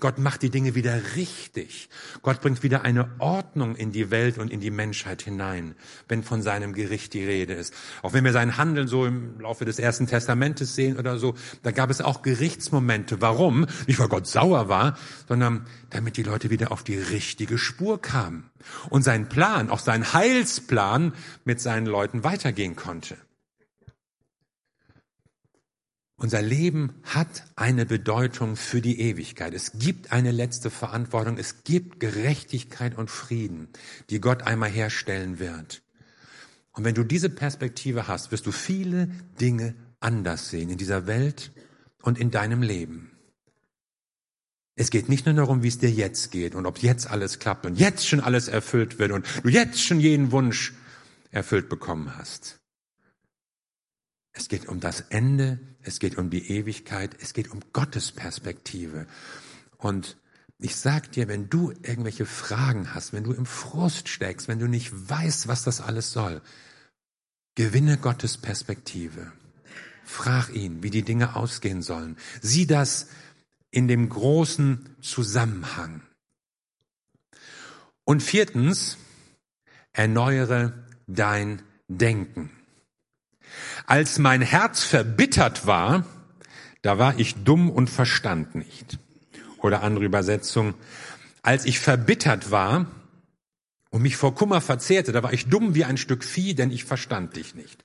Gott 0.00 0.18
macht 0.18 0.42
die 0.42 0.50
Dinge 0.50 0.74
wieder 0.74 0.98
richtig. 1.14 1.88
Gott 2.22 2.40
bringt 2.40 2.62
wieder 2.62 2.82
eine 2.82 3.10
Ordnung 3.18 3.76
in 3.76 3.92
die 3.92 4.10
Welt 4.10 4.38
und 4.38 4.50
in 4.50 4.60
die 4.60 4.70
Menschheit 4.70 5.22
hinein, 5.22 5.74
wenn 6.08 6.22
von 6.22 6.42
seinem 6.42 6.72
Gericht 6.72 7.12
die 7.12 7.24
Rede 7.24 7.52
ist. 7.52 7.74
Auch 8.02 8.12
wenn 8.14 8.24
wir 8.24 8.32
sein 8.32 8.56
Handeln 8.56 8.88
so 8.88 9.04
im 9.04 9.38
Laufe 9.40 9.64
des 9.64 9.78
ersten 9.78 10.06
Testamentes 10.06 10.74
sehen 10.74 10.98
oder 10.98 11.18
so, 11.18 11.34
da 11.62 11.70
gab 11.70 11.90
es 11.90 12.00
auch 12.00 12.22
Gerichtsmomente. 12.22 13.20
Warum? 13.20 13.66
Nicht 13.86 13.98
weil 13.98 14.08
Gott 14.08 14.26
sauer 14.26 14.68
war, 14.68 14.96
sondern 15.28 15.66
damit 15.90 16.16
die 16.16 16.22
Leute 16.22 16.50
wieder 16.50 16.72
auf 16.72 16.82
die 16.82 16.98
richtige 16.98 17.58
Spur 17.58 18.00
kamen 18.00 18.50
und 18.88 19.02
sein 19.02 19.28
Plan, 19.28 19.70
auch 19.70 19.80
sein 19.80 20.12
Heilsplan 20.12 21.12
mit 21.44 21.60
seinen 21.60 21.86
Leuten 21.86 22.24
weitergehen 22.24 22.74
konnte. 22.74 23.16
Unser 26.22 26.42
Leben 26.42 26.92
hat 27.02 27.44
eine 27.56 27.86
Bedeutung 27.86 28.56
für 28.56 28.82
die 28.82 29.00
Ewigkeit. 29.00 29.54
Es 29.54 29.72
gibt 29.78 30.12
eine 30.12 30.32
letzte 30.32 30.68
Verantwortung. 30.68 31.38
Es 31.38 31.64
gibt 31.64 31.98
Gerechtigkeit 31.98 32.98
und 32.98 33.10
Frieden, 33.10 33.68
die 34.10 34.20
Gott 34.20 34.42
einmal 34.42 34.68
herstellen 34.68 35.38
wird. 35.38 35.80
Und 36.72 36.84
wenn 36.84 36.94
du 36.94 37.04
diese 37.04 37.30
Perspektive 37.30 38.06
hast, 38.06 38.32
wirst 38.32 38.44
du 38.44 38.52
viele 38.52 39.08
Dinge 39.40 39.74
anders 39.98 40.50
sehen 40.50 40.68
in 40.68 40.76
dieser 40.76 41.06
Welt 41.06 41.52
und 42.02 42.18
in 42.18 42.30
deinem 42.30 42.60
Leben. 42.60 43.12
Es 44.74 44.90
geht 44.90 45.08
nicht 45.08 45.24
nur 45.24 45.34
darum, 45.34 45.62
wie 45.62 45.68
es 45.68 45.78
dir 45.78 45.90
jetzt 45.90 46.32
geht 46.32 46.54
und 46.54 46.66
ob 46.66 46.82
jetzt 46.82 47.10
alles 47.10 47.38
klappt 47.38 47.64
und 47.64 47.78
jetzt 47.78 48.06
schon 48.06 48.20
alles 48.20 48.48
erfüllt 48.48 48.98
wird 48.98 49.12
und 49.12 49.26
du 49.42 49.48
jetzt 49.48 49.82
schon 49.82 50.00
jeden 50.00 50.32
Wunsch 50.32 50.74
erfüllt 51.30 51.70
bekommen 51.70 52.14
hast. 52.18 52.60
Es 54.32 54.48
geht 54.48 54.68
um 54.68 54.80
das 54.80 55.00
Ende, 55.08 55.60
es 55.82 55.98
geht 55.98 56.18
um 56.18 56.30
die 56.30 56.50
Ewigkeit, 56.50 57.16
es 57.20 57.32
geht 57.34 57.50
um 57.50 57.60
Gottes 57.72 58.12
Perspektive. 58.12 59.06
Und 59.78 60.16
ich 60.58 60.76
sag 60.76 61.12
dir, 61.12 61.28
wenn 61.28 61.48
du 61.48 61.70
irgendwelche 61.70 62.26
Fragen 62.26 62.94
hast, 62.94 63.12
wenn 63.12 63.24
du 63.24 63.32
im 63.32 63.46
Frust 63.46 64.08
steckst, 64.08 64.48
wenn 64.48 64.58
du 64.58 64.66
nicht 64.66 64.90
weißt, 64.92 65.48
was 65.48 65.64
das 65.64 65.80
alles 65.80 66.12
soll, 66.12 66.42
gewinne 67.54 67.96
Gottes 67.96 68.36
Perspektive. 68.36 69.32
Frag 70.04 70.50
ihn, 70.50 70.82
wie 70.82 70.90
die 70.90 71.02
Dinge 71.02 71.36
ausgehen 71.36 71.82
sollen. 71.82 72.16
Sieh 72.42 72.66
das 72.66 73.08
in 73.70 73.88
dem 73.88 74.08
großen 74.08 74.96
Zusammenhang. 75.00 76.02
Und 78.04 78.22
viertens, 78.22 78.98
erneuere 79.92 80.72
dein 81.06 81.62
Denken. 81.88 82.50
Als 83.86 84.18
mein 84.18 84.42
Herz 84.42 84.82
verbittert 84.82 85.66
war, 85.66 86.04
da 86.82 86.98
war 86.98 87.18
ich 87.18 87.44
dumm 87.44 87.70
und 87.70 87.90
verstand 87.90 88.54
nicht. 88.54 88.98
Oder 89.58 89.82
andere 89.82 90.04
Übersetzung, 90.04 90.74
als 91.42 91.64
ich 91.64 91.78
verbittert 91.80 92.50
war 92.50 92.86
und 93.90 94.02
mich 94.02 94.16
vor 94.16 94.34
Kummer 94.34 94.60
verzehrte, 94.60 95.12
da 95.12 95.22
war 95.22 95.32
ich 95.32 95.48
dumm 95.48 95.74
wie 95.74 95.84
ein 95.84 95.96
Stück 95.96 96.24
Vieh, 96.24 96.54
denn 96.54 96.70
ich 96.70 96.84
verstand 96.84 97.36
dich 97.36 97.54
nicht. 97.54 97.84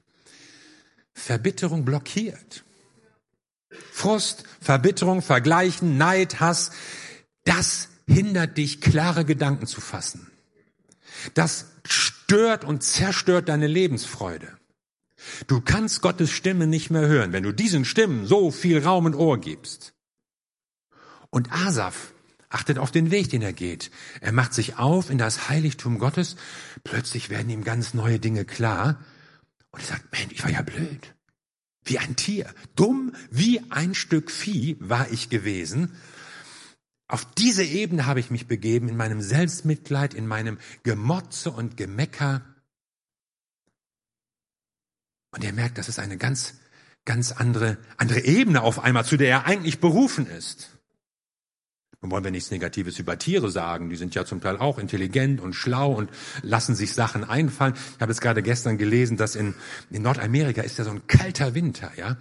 Verbitterung 1.13 1.85
blockiert. 1.85 2.63
Frust, 3.91 4.43
Verbitterung, 4.61 5.21
Vergleichen, 5.21 5.97
Neid, 5.97 6.39
Hass, 6.39 6.71
das 7.43 7.89
hindert 8.07 8.57
dich, 8.57 8.81
klare 8.81 9.25
Gedanken 9.25 9.67
zu 9.67 9.81
fassen. 9.81 10.29
Das 11.33 11.67
stört 11.87 12.63
und 12.63 12.83
zerstört 12.83 13.49
deine 13.49 13.67
Lebensfreude. 13.67 14.54
Du 15.47 15.61
kannst 15.61 16.01
Gottes 16.01 16.31
Stimme 16.31 16.67
nicht 16.67 16.89
mehr 16.89 17.07
hören, 17.07 17.33
wenn 17.33 17.43
du 17.43 17.51
diesen 17.51 17.85
Stimmen 17.85 18.25
so 18.25 18.51
viel 18.51 18.83
Raum 18.83 19.05
und 19.05 19.15
Ohr 19.15 19.39
gibst. 19.39 19.93
Und 21.29 21.51
Asaf 21.51 22.13
achtet 22.49 22.77
auf 22.77 22.91
den 22.91 23.11
Weg, 23.11 23.29
den 23.29 23.41
er 23.41 23.53
geht. 23.53 23.91
Er 24.21 24.31
macht 24.31 24.53
sich 24.53 24.77
auf 24.77 25.09
in 25.09 25.17
das 25.17 25.49
Heiligtum 25.49 25.99
Gottes. 25.99 26.37
Plötzlich 26.83 27.29
werden 27.29 27.49
ihm 27.49 27.63
ganz 27.63 27.93
neue 27.93 28.19
Dinge 28.19 28.45
klar. 28.45 29.03
Und 29.71 29.81
er 29.81 29.87
sagt, 29.87 30.11
Mensch, 30.11 30.33
ich 30.33 30.43
war 30.43 30.51
ja 30.51 30.61
blöd. 30.61 31.15
Wie 31.83 31.99
ein 31.99 32.15
Tier. 32.15 32.53
Dumm 32.75 33.13
wie 33.29 33.61
ein 33.69 33.93
Stück 33.93 34.31
Vieh 34.31 34.77
war 34.79 35.11
ich 35.11 35.29
gewesen. 35.29 35.91
Auf 37.07 37.25
diese 37.35 37.63
Ebene 37.63 38.05
habe 38.05 38.19
ich 38.19 38.31
mich 38.31 38.47
begeben 38.47 38.89
in 38.89 38.97
meinem 38.97 39.21
Selbstmitleid, 39.21 40.13
in 40.13 40.25
meinem 40.25 40.57
Gemotze 40.83 41.51
und 41.51 41.77
Gemecker. 41.77 42.41
Und 45.35 45.43
er 45.43 45.51
merkt, 45.51 45.77
das 45.77 45.89
ist 45.89 45.99
eine 45.99 46.17
ganz, 46.17 46.55
ganz 47.03 47.33
andere, 47.33 47.77
andere 47.97 48.21
Ebene 48.21 48.61
auf 48.61 48.81
einmal, 48.81 49.03
zu 49.03 49.17
der 49.17 49.29
er 49.29 49.45
eigentlich 49.45 49.79
berufen 49.79 50.27
ist. 50.27 50.69
Nun 52.01 52.09
wollen 52.09 52.23
wir 52.23 52.31
nichts 52.31 52.51
Negatives 52.51 52.99
über 52.99 53.17
Tiere 53.19 53.51
sagen. 53.51 53.89
Die 53.89 53.97
sind 53.97 54.15
ja 54.15 54.23
zum 54.23 54.39
Teil 54.39 54.57
auch 54.57 54.79
intelligent 54.79 55.41
und 55.41 55.53
schlau 55.53 55.91
und 55.91 56.09
lassen 56.41 56.73
sich 56.73 56.93
Sachen 56.93 57.25
einfallen. 57.25 57.73
Ich 57.95 58.01
habe 58.01 58.11
jetzt 58.11 58.21
gerade 58.21 58.43
gestern 58.43 58.77
gelesen, 58.77 59.17
dass 59.17 59.35
in, 59.35 59.55
in 59.89 60.03
Nordamerika 60.03 60.61
ist 60.61 60.77
ja 60.77 60.85
so 60.85 60.91
ein 60.91 61.05
kalter 61.07 61.53
Winter, 61.53 61.91
ja. 61.97 62.17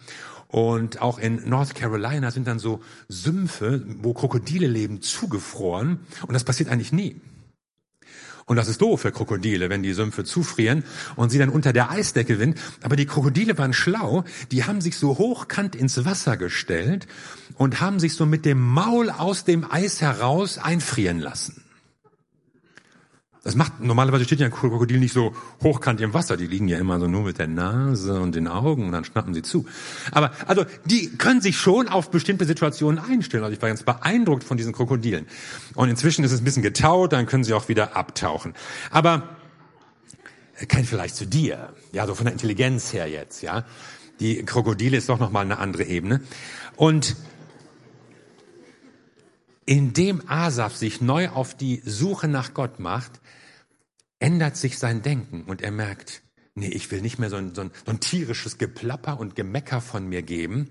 Und 0.48 1.00
auch 1.00 1.18
in 1.18 1.48
North 1.48 1.74
Carolina 1.74 2.31
sind 2.31 2.46
dann 2.46 2.59
so 2.59 2.81
Sümpfe, 3.09 3.85
wo 3.98 4.12
Krokodile 4.12 4.66
leben, 4.66 5.03
zugefroren. 5.03 6.00
Und 6.27 6.33
das 6.33 6.44
passiert 6.44 6.68
eigentlich 6.68 6.92
nie. 6.92 7.20
Und 8.47 8.57
das 8.57 8.69
ist 8.69 8.83
doof 8.83 9.01
für 9.01 9.13
Krokodile, 9.13 9.71
wenn 9.71 9.83
die 9.83 9.95
Sümpfe 9.95 10.25
zufrieren 10.25 10.85
und 11.17 11.31
sie 11.31 11.39
dann 11.39 11.49
unter 11.49 11.73
der 11.73 11.91
Eisdecke 11.91 12.37
sind. 12.37 12.59
Aber 12.83 12.97
die 12.97 13.07
Krokodile 13.07 13.57
waren 13.57 13.73
schlau, 13.73 14.25
die 14.53 14.65
haben 14.65 14.81
sich 14.81 14.99
so 14.99 15.17
hochkant 15.17 15.75
ins 15.75 16.05
Wasser 16.05 16.37
gestellt 16.37 17.07
und 17.57 17.81
haben 17.81 17.99
sich 17.99 18.15
so 18.15 18.27
mit 18.27 18.45
dem 18.45 18.61
Maul 18.61 19.11
aus 19.11 19.45
dem 19.45 19.71
Eis 19.71 20.03
heraus 20.03 20.59
einfrieren 20.59 21.21
lassen. 21.21 21.63
Das 23.45 23.57
macht, 23.57 23.79
normalerweise 23.81 24.25
steht 24.25 24.41
ja 24.41 24.47
ein 24.47 24.53
Krokodil 24.53 24.99
nicht 24.99 25.13
so 25.13 25.35
hochkant 25.63 26.01
im 26.01 26.15
Wasser. 26.15 26.39
Die 26.39 26.47
liegen 26.47 26.67
ja 26.67 26.79
immer 26.79 26.99
so 26.99 27.07
nur 27.07 27.25
mit 27.25 27.39
der 27.39 27.47
Nase 27.47 28.19
und 28.19 28.35
den 28.35 28.49
Augen 28.49 28.87
und 28.87 28.93
dann 28.93 29.05
schnappen 29.05 29.35
sie 29.35 29.43
zu. 29.43 29.67
Aber, 30.13 30.33
also, 30.47 30.65
die 30.87 31.11
können 31.11 31.43
sich 31.43 31.59
schon 31.59 31.89
auf 31.89 32.11
bestimmte 32.11 32.47
Situationen 32.47 32.99
einstellen. 32.99 33.45
Also 33.45 33.55
ich 33.55 33.61
war 33.61 33.69
ganz 33.69 33.83
beeindruckt 33.83 34.45
von 34.45 34.57
diesen 34.57 34.73
Krokodilen. 34.73 35.27
Und 35.75 35.91
inzwischen 35.91 36.25
ist 36.25 36.33
es 36.33 36.41
ein 36.41 36.45
bisschen 36.45 36.63
getaut, 36.63 37.13
dann 37.13 37.27
können 37.27 37.45
sie 37.45 37.53
auch 37.53 37.69
wieder 37.69 37.97
abtauchen. 37.97 38.55
Aber, 38.91 39.37
äh, 40.59 40.65
kein 40.65 40.87
vielleicht 40.87 41.15
zu 41.15 41.27
dir. 41.27 41.75
Ja, 41.93 42.07
so 42.07 42.15
von 42.15 42.25
der 42.25 42.33
Intelligenz 42.33 42.95
her 42.95 43.07
jetzt, 43.09 43.43
ja. 43.43 43.67
Die 44.21 44.43
Krokodile 44.43 44.97
ist 44.97 45.11
doch 45.11 45.19
nochmal 45.19 45.45
eine 45.45 45.59
andere 45.59 45.85
Ebene. 45.85 46.23
Und, 46.77 47.15
indem 49.66 50.29
Asaf 50.29 50.77
sich 50.77 51.00
neu 51.00 51.29
auf 51.29 51.55
die 51.57 51.83
Suche 51.85 52.29
nach 52.29 52.55
Gott 52.55 52.79
macht, 52.79 53.20
ändert 54.18 54.57
sich 54.57 54.79
sein 54.79 55.03
Denken 55.03 55.44
und 55.44 55.62
er 55.62 55.70
merkt, 55.70 56.22
nee, 56.55 56.68
ich 56.68 56.90
will 56.90 57.00
nicht 57.00 57.18
mehr 57.18 57.31
so 57.31 57.37
ein, 57.37 57.55
so 57.55 57.62
ein, 57.62 57.70
so 57.85 57.92
ein 57.92 58.00
tierisches 58.00 58.59
Geplapper 58.59 59.18
und 59.18 59.37
Gemecker 59.37 59.81
von 59.81 60.09
mir 60.09 60.22
geben, 60.22 60.70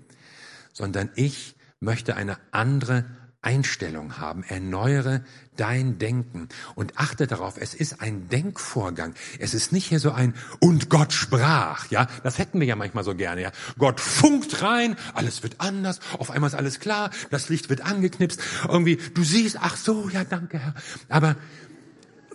sondern 0.72 1.10
ich 1.14 1.54
möchte 1.80 2.16
eine 2.16 2.38
andere 2.50 3.04
Einstellung 3.44 4.18
haben. 4.18 4.42
Erneuere 4.44 5.22
dein 5.56 5.98
Denken 5.98 6.48
und 6.74 6.98
achte 6.98 7.26
darauf, 7.26 7.56
es 7.58 7.74
ist 7.74 8.00
ein 8.00 8.28
Denkvorgang. 8.28 9.14
Es 9.38 9.54
ist 9.54 9.72
nicht 9.72 9.86
hier 9.86 10.00
so 10.00 10.10
ein 10.10 10.34
und 10.60 10.90
Gott 10.90 11.12
sprach, 11.12 11.90
ja. 11.90 12.08
Das 12.22 12.38
hätten 12.38 12.60
wir 12.60 12.66
ja 12.66 12.76
manchmal 12.76 13.04
so 13.04 13.14
gerne, 13.14 13.42
ja. 13.42 13.52
Gott 13.78 14.00
funkt 14.00 14.62
rein, 14.62 14.96
alles 15.14 15.42
wird 15.42 15.56
anders, 15.58 16.00
auf 16.18 16.30
einmal 16.30 16.48
ist 16.48 16.56
alles 16.56 16.80
klar, 16.80 17.10
das 17.30 17.48
Licht 17.48 17.70
wird 17.70 17.82
angeknipst, 17.82 18.40
irgendwie, 18.68 18.96
du 18.96 19.22
siehst, 19.22 19.58
ach 19.60 19.76
so, 19.76 20.08
ja, 20.08 20.24
danke, 20.24 20.58
Herr. 20.58 20.74
Aber 21.08 21.36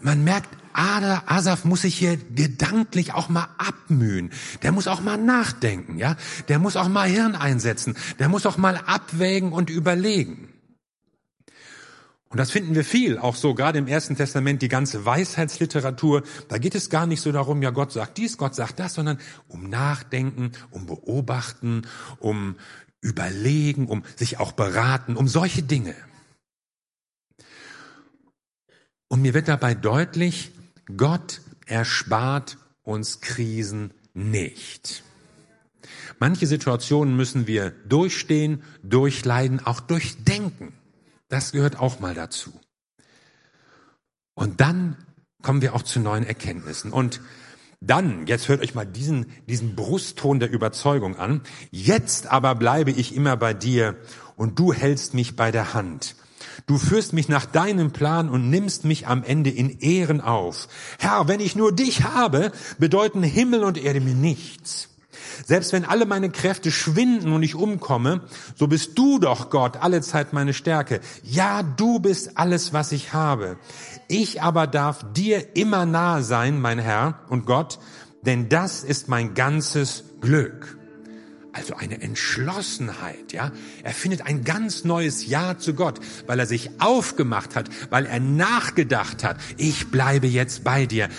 man 0.01 0.23
merkt, 0.23 0.49
Asaf 0.71 1.65
muss 1.65 1.81
sich 1.81 1.97
hier 1.97 2.15
gedanklich 2.15 3.13
auch 3.13 3.27
mal 3.27 3.49
abmühen. 3.57 4.29
Der 4.63 4.71
muss 4.71 4.87
auch 4.87 5.01
mal 5.01 5.17
nachdenken, 5.17 5.97
ja. 5.97 6.15
Der 6.47 6.59
muss 6.59 6.77
auch 6.77 6.87
mal 6.87 7.09
Hirn 7.09 7.35
einsetzen. 7.35 7.97
Der 8.17 8.29
muss 8.29 8.45
auch 8.45 8.57
mal 8.57 8.77
abwägen 8.77 9.51
und 9.51 9.69
überlegen. 9.69 10.48
Und 12.29 12.37
das 12.37 12.51
finden 12.51 12.75
wir 12.75 12.85
viel, 12.85 13.17
auch 13.17 13.35
so 13.35 13.55
gerade 13.55 13.79
im 13.79 13.87
Ersten 13.87 14.15
Testament, 14.15 14.61
die 14.61 14.67
ganze 14.67 15.03
Weisheitsliteratur. 15.03 16.21
Da 16.47 16.59
geht 16.59 16.75
es 16.75 16.91
gar 16.91 17.07
nicht 17.07 17.21
so 17.21 17.31
darum, 17.31 17.63
ja, 17.63 17.71
Gott 17.71 17.91
sagt 17.91 18.19
dies, 18.19 18.37
Gott 18.37 18.53
sagt 18.53 18.79
das, 18.79 18.93
sondern 18.93 19.19
um 19.47 19.67
Nachdenken, 19.67 20.51
um 20.69 20.85
Beobachten, 20.85 21.87
um 22.19 22.55
Überlegen, 23.01 23.87
um 23.87 24.03
sich 24.15 24.39
auch 24.39 24.51
beraten, 24.51 25.15
um 25.15 25.27
solche 25.27 25.63
Dinge. 25.63 25.95
Und 29.07 29.23
mir 29.23 29.33
wird 29.33 29.47
dabei 29.47 29.73
deutlich, 29.73 30.51
Gott 30.97 31.41
erspart 31.65 32.57
uns 32.83 33.21
Krisen 33.21 33.91
nicht. 34.13 35.03
Manche 36.19 36.45
Situationen 36.45 37.15
müssen 37.15 37.47
wir 37.47 37.71
durchstehen, 37.87 38.61
durchleiden, 38.83 39.65
auch 39.65 39.79
durchdenken. 39.79 40.73
Das 41.29 41.51
gehört 41.51 41.79
auch 41.79 41.99
mal 41.99 42.13
dazu. 42.13 42.51
Und 44.33 44.61
dann 44.61 44.97
kommen 45.41 45.61
wir 45.61 45.75
auch 45.75 45.83
zu 45.83 45.99
neuen 45.99 46.25
Erkenntnissen. 46.25 46.91
Und 46.91 47.21
dann, 47.81 48.27
jetzt 48.27 48.49
hört 48.49 48.61
euch 48.61 48.75
mal 48.75 48.85
diesen, 48.85 49.27
diesen 49.47 49.75
Brustton 49.75 50.39
der 50.39 50.51
Überzeugung 50.51 51.17
an. 51.17 51.41
Jetzt 51.71 52.27
aber 52.27 52.55
bleibe 52.55 52.91
ich 52.91 53.15
immer 53.15 53.37
bei 53.37 53.53
dir 53.53 53.95
und 54.35 54.59
du 54.59 54.73
hältst 54.73 55.13
mich 55.13 55.35
bei 55.35 55.51
der 55.51 55.73
Hand. 55.73 56.15
Du 56.65 56.77
führst 56.77 57.13
mich 57.13 57.29
nach 57.29 57.45
deinem 57.45 57.91
Plan 57.91 58.29
und 58.29 58.49
nimmst 58.49 58.85
mich 58.85 59.07
am 59.07 59.23
Ende 59.23 59.49
in 59.49 59.79
Ehren 59.79 60.21
auf. 60.21 60.67
Herr, 60.97 61.27
wenn 61.27 61.39
ich 61.39 61.55
nur 61.55 61.73
dich 61.73 62.03
habe, 62.03 62.51
bedeuten 62.77 63.23
Himmel 63.23 63.63
und 63.63 63.77
Erde 63.77 64.01
mir 64.01 64.15
nichts. 64.15 64.89
Selbst 65.45 65.73
wenn 65.73 65.85
alle 65.85 66.05
meine 66.05 66.29
Kräfte 66.29 66.71
schwinden 66.71 67.33
und 67.33 67.43
ich 67.43 67.55
umkomme, 67.55 68.21
so 68.55 68.67
bist 68.67 68.97
du 68.97 69.19
doch 69.19 69.49
Gott 69.49 69.77
alle 69.77 70.01
Zeit 70.01 70.33
meine 70.33 70.53
Stärke. 70.53 70.99
Ja, 71.23 71.63
du 71.63 71.99
bist 71.99 72.37
alles, 72.37 72.73
was 72.73 72.91
ich 72.91 73.13
habe. 73.13 73.57
Ich 74.07 74.41
aber 74.41 74.67
darf 74.67 75.05
dir 75.13 75.55
immer 75.55 75.85
nahe 75.85 76.23
sein, 76.23 76.59
mein 76.59 76.79
Herr 76.79 77.19
und 77.29 77.45
Gott, 77.45 77.79
denn 78.23 78.49
das 78.49 78.83
ist 78.83 79.07
mein 79.07 79.33
ganzes 79.33 80.03
Glück. 80.21 80.78
Also 81.51 81.73
eine 81.75 81.99
Entschlossenheit, 81.99 83.33
ja. 83.33 83.51
Er 83.83 83.91
findet 83.91 84.27
ein 84.27 84.43
ganz 84.43 84.83
neues 84.83 85.25
Ja 85.25 85.57
zu 85.57 85.73
Gott, 85.73 85.99
weil 86.27 86.37
er 86.37 86.45
sich 86.45 86.69
aufgemacht 86.77 87.55
hat, 87.55 87.69
weil 87.89 88.05
er 88.05 88.19
nachgedacht 88.19 89.23
hat. 89.23 89.37
Ich 89.57 89.89
bleibe 89.89 90.27
jetzt 90.27 90.63
bei 90.63 90.85
dir. 90.85 91.09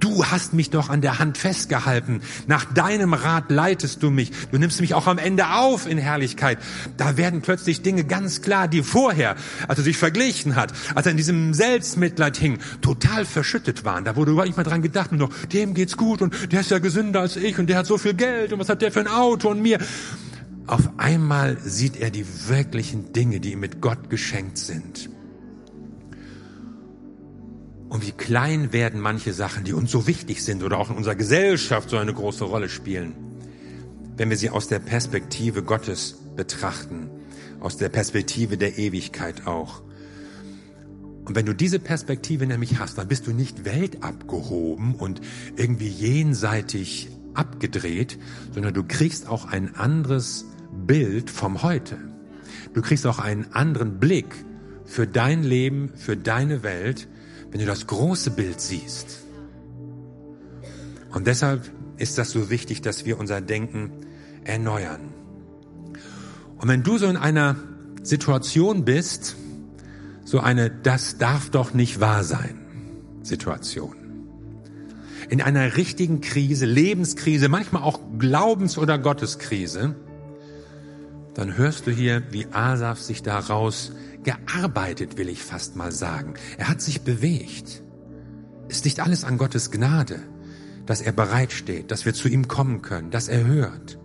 Du 0.00 0.24
hast 0.24 0.54
mich 0.54 0.70
doch 0.70 0.90
an 0.90 1.02
der 1.02 1.20
Hand 1.20 1.38
festgehalten. 1.38 2.20
Nach 2.48 2.64
deinem 2.64 3.14
Rat 3.14 3.48
leitest 3.48 4.02
du 4.02 4.10
mich. 4.10 4.32
Du 4.50 4.58
nimmst 4.58 4.80
mich 4.80 4.92
auch 4.92 5.06
am 5.06 5.18
Ende 5.18 5.50
auf 5.50 5.88
in 5.88 5.98
Herrlichkeit. 5.98 6.58
Da 6.96 7.16
werden 7.16 7.40
plötzlich 7.40 7.82
Dinge 7.82 8.02
ganz 8.02 8.42
klar, 8.42 8.66
die 8.66 8.82
vorher, 8.82 9.36
als 9.68 9.78
er 9.78 9.84
sich 9.84 9.98
verglichen 9.98 10.56
hat, 10.56 10.72
als 10.96 11.06
er 11.06 11.12
in 11.12 11.16
diesem 11.16 11.54
Selbstmitleid 11.54 12.36
hing, 12.36 12.58
total 12.80 13.24
verschüttet 13.24 13.84
waren. 13.84 14.04
Da 14.04 14.16
wurde 14.16 14.32
überhaupt 14.32 14.48
nicht 14.48 14.56
mal 14.56 14.64
dran 14.64 14.82
gedacht, 14.82 15.12
nur 15.12 15.28
noch, 15.28 15.44
dem 15.46 15.74
geht's 15.74 15.96
gut 15.96 16.22
und 16.22 16.52
der 16.52 16.60
ist 16.60 16.72
ja 16.72 16.80
gesünder 16.80 17.20
als 17.20 17.36
ich 17.36 17.56
und 17.56 17.68
der 17.68 17.78
hat 17.78 17.86
so 17.86 17.98
viel 17.98 18.14
Geld 18.14 18.52
und 18.52 18.58
was 18.58 18.68
hat 18.68 18.82
der 18.82 18.90
für 18.90 19.00
ein 19.00 19.08
Auto 19.08 19.48
und 19.48 19.62
mir 19.62 19.75
mir. 19.78 19.86
Auf 20.66 20.90
einmal 20.96 21.58
sieht 21.60 21.96
er 21.96 22.10
die 22.10 22.26
wirklichen 22.48 23.12
Dinge, 23.12 23.38
die 23.38 23.52
ihm 23.52 23.60
mit 23.60 23.80
Gott 23.80 24.10
geschenkt 24.10 24.58
sind. 24.58 25.10
Und 27.88 28.04
wie 28.04 28.12
klein 28.12 28.72
werden 28.72 29.00
manche 29.00 29.32
Sachen, 29.32 29.62
die 29.62 29.72
uns 29.72 29.92
so 29.92 30.08
wichtig 30.08 30.42
sind 30.42 30.64
oder 30.64 30.78
auch 30.78 30.90
in 30.90 30.96
unserer 30.96 31.14
Gesellschaft 31.14 31.90
so 31.90 31.96
eine 31.96 32.12
große 32.12 32.44
Rolle 32.44 32.68
spielen, 32.68 33.14
wenn 34.16 34.28
wir 34.28 34.36
sie 34.36 34.50
aus 34.50 34.66
der 34.66 34.80
Perspektive 34.80 35.62
Gottes 35.62 36.18
betrachten, 36.34 37.08
aus 37.60 37.76
der 37.76 37.88
Perspektive 37.88 38.56
der 38.56 38.76
Ewigkeit 38.76 39.46
auch. 39.46 39.82
Und 41.24 41.34
wenn 41.36 41.46
du 41.46 41.54
diese 41.54 41.78
Perspektive 41.78 42.46
nämlich 42.46 42.78
hast, 42.78 42.98
dann 42.98 43.08
bist 43.08 43.26
du 43.26 43.32
nicht 43.32 43.64
weltabgehoben 43.64 44.94
und 44.94 45.20
irgendwie 45.56 45.88
jenseitig 45.88 47.08
abgedreht, 47.36 48.18
sondern 48.52 48.74
du 48.74 48.82
kriegst 48.82 49.28
auch 49.28 49.46
ein 49.46 49.74
anderes 49.76 50.46
Bild 50.86 51.30
vom 51.30 51.62
Heute. 51.62 51.98
Du 52.74 52.82
kriegst 52.82 53.06
auch 53.06 53.18
einen 53.18 53.52
anderen 53.52 53.98
Blick 53.98 54.26
für 54.84 55.06
dein 55.06 55.42
Leben, 55.42 55.90
für 55.94 56.16
deine 56.16 56.62
Welt, 56.62 57.08
wenn 57.50 57.60
du 57.60 57.66
das 57.66 57.86
große 57.86 58.30
Bild 58.30 58.60
siehst. 58.60 59.22
Und 61.12 61.26
deshalb 61.26 61.70
ist 61.96 62.18
das 62.18 62.30
so 62.30 62.50
wichtig, 62.50 62.82
dass 62.82 63.06
wir 63.06 63.18
unser 63.18 63.40
Denken 63.40 63.90
erneuern. 64.44 65.00
Und 66.58 66.68
wenn 66.68 66.82
du 66.82 66.98
so 66.98 67.06
in 67.06 67.16
einer 67.16 67.56
Situation 68.02 68.84
bist, 68.84 69.36
so 70.24 70.40
eine 70.40 70.70
Das 70.70 71.18
darf 71.18 71.50
doch 71.50 71.72
nicht 71.72 72.00
wahr 72.00 72.24
sein 72.24 72.58
Situation, 73.22 73.94
in 75.28 75.42
einer 75.42 75.76
richtigen 75.76 76.20
Krise, 76.20 76.66
Lebenskrise, 76.66 77.48
manchmal 77.48 77.82
auch 77.82 78.00
Glaubens- 78.18 78.78
oder 78.78 78.98
Gotteskrise, 78.98 79.94
dann 81.34 81.56
hörst 81.56 81.86
du 81.86 81.90
hier, 81.90 82.22
wie 82.30 82.46
Asaf 82.52 83.00
sich 83.00 83.22
daraus 83.22 83.92
gearbeitet, 84.22 85.18
will 85.18 85.28
ich 85.28 85.42
fast 85.42 85.76
mal 85.76 85.92
sagen. 85.92 86.34
Er 86.56 86.68
hat 86.68 86.80
sich 86.80 87.02
bewegt. 87.02 87.82
Ist 88.68 88.84
nicht 88.84 89.00
alles 89.00 89.22
an 89.24 89.38
Gottes 89.38 89.70
Gnade, 89.70 90.20
dass 90.86 91.00
er 91.00 91.12
bereitsteht, 91.12 91.90
dass 91.90 92.04
wir 92.06 92.14
zu 92.14 92.28
ihm 92.28 92.48
kommen 92.48 92.82
können, 92.82 93.10
dass 93.10 93.28
er 93.28 93.44
hört. 93.46 93.98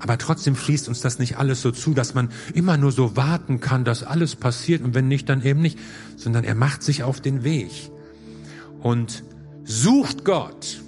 Aber 0.00 0.18
trotzdem 0.18 0.54
fließt 0.54 0.88
uns 0.88 1.00
das 1.00 1.18
nicht 1.18 1.38
alles 1.38 1.60
so 1.62 1.72
zu, 1.72 1.92
dass 1.92 2.14
man 2.14 2.28
immer 2.54 2.76
nur 2.76 2.92
so 2.92 3.16
warten 3.16 3.60
kann, 3.60 3.84
dass 3.84 4.04
alles 4.04 4.36
passiert 4.36 4.82
und 4.82 4.94
wenn 4.94 5.08
nicht, 5.08 5.28
dann 5.28 5.42
eben 5.42 5.60
nicht, 5.60 5.78
sondern 6.16 6.44
er 6.44 6.54
macht 6.54 6.82
sich 6.82 7.02
auf 7.02 7.20
den 7.20 7.42
Weg. 7.42 7.90
Und 8.80 9.24
Sucht 9.70 10.24
Gott. 10.24 10.80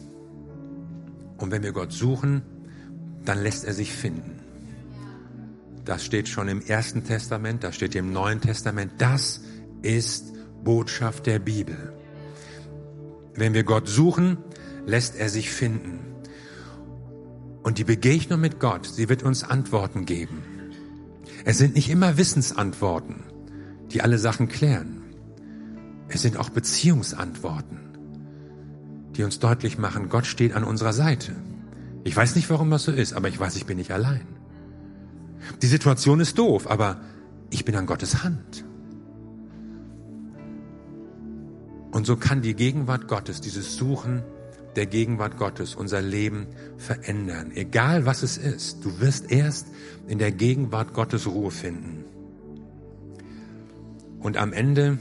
Und 1.36 1.50
wenn 1.50 1.62
wir 1.62 1.72
Gott 1.72 1.92
suchen, 1.92 2.40
dann 3.26 3.42
lässt 3.42 3.66
er 3.66 3.74
sich 3.74 3.92
finden. 3.92 4.40
Das 5.84 6.02
steht 6.02 6.30
schon 6.30 6.48
im 6.48 6.62
Ersten 6.62 7.04
Testament, 7.04 7.62
das 7.62 7.74
steht 7.74 7.94
im 7.94 8.10
Neuen 8.10 8.40
Testament. 8.40 8.92
Das 8.96 9.42
ist 9.82 10.32
Botschaft 10.64 11.26
der 11.26 11.40
Bibel. 11.40 11.92
Wenn 13.34 13.52
wir 13.52 13.64
Gott 13.64 13.86
suchen, 13.86 14.38
lässt 14.86 15.14
er 15.14 15.28
sich 15.28 15.50
finden. 15.50 15.98
Und 17.62 17.76
die 17.76 17.84
Begegnung 17.84 18.40
mit 18.40 18.60
Gott, 18.60 18.86
sie 18.86 19.10
wird 19.10 19.22
uns 19.22 19.44
Antworten 19.44 20.06
geben. 20.06 20.42
Es 21.44 21.58
sind 21.58 21.74
nicht 21.74 21.90
immer 21.90 22.16
Wissensantworten, 22.16 23.24
die 23.92 24.00
alle 24.00 24.16
Sachen 24.16 24.48
klären. 24.48 25.02
Es 26.08 26.22
sind 26.22 26.38
auch 26.38 26.48
Beziehungsantworten 26.48 27.79
die 29.20 29.24
uns 29.24 29.38
deutlich 29.38 29.76
machen, 29.76 30.08
Gott 30.08 30.24
steht 30.24 30.54
an 30.54 30.64
unserer 30.64 30.94
Seite. 30.94 31.36
Ich 32.04 32.16
weiß 32.16 32.36
nicht, 32.36 32.48
warum 32.48 32.70
das 32.70 32.84
so 32.84 32.90
ist, 32.90 33.12
aber 33.12 33.28
ich 33.28 33.38
weiß, 33.38 33.54
ich 33.56 33.66
bin 33.66 33.76
nicht 33.76 33.90
allein. 33.90 34.26
Die 35.60 35.66
Situation 35.66 36.20
ist 36.20 36.38
doof, 36.38 36.70
aber 36.70 37.02
ich 37.50 37.66
bin 37.66 37.76
an 37.76 37.84
Gottes 37.84 38.24
Hand. 38.24 38.64
Und 41.90 42.06
so 42.06 42.16
kann 42.16 42.40
die 42.40 42.54
Gegenwart 42.54 43.08
Gottes, 43.08 43.42
dieses 43.42 43.76
Suchen 43.76 44.22
der 44.74 44.86
Gegenwart 44.86 45.36
Gottes, 45.36 45.74
unser 45.74 46.00
Leben 46.00 46.46
verändern. 46.78 47.50
Egal 47.54 48.06
was 48.06 48.22
es 48.22 48.38
ist, 48.38 48.82
du 48.86 49.00
wirst 49.00 49.30
erst 49.30 49.66
in 50.08 50.18
der 50.18 50.32
Gegenwart 50.32 50.94
Gottes 50.94 51.26
Ruhe 51.26 51.50
finden. 51.50 52.06
Und 54.18 54.38
am 54.38 54.54
Ende 54.54 54.96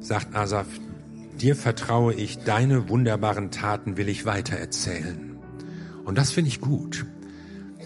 sagt 0.00 0.34
Asaf, 0.34 0.66
dir 1.40 1.56
vertraue 1.56 2.14
ich, 2.14 2.38
deine 2.38 2.88
wunderbaren 2.88 3.50
Taten 3.50 3.96
will 3.96 4.08
ich 4.08 4.24
weitererzählen. 4.24 5.36
Und 6.04 6.18
das 6.18 6.32
finde 6.32 6.48
ich 6.48 6.60
gut. 6.60 7.06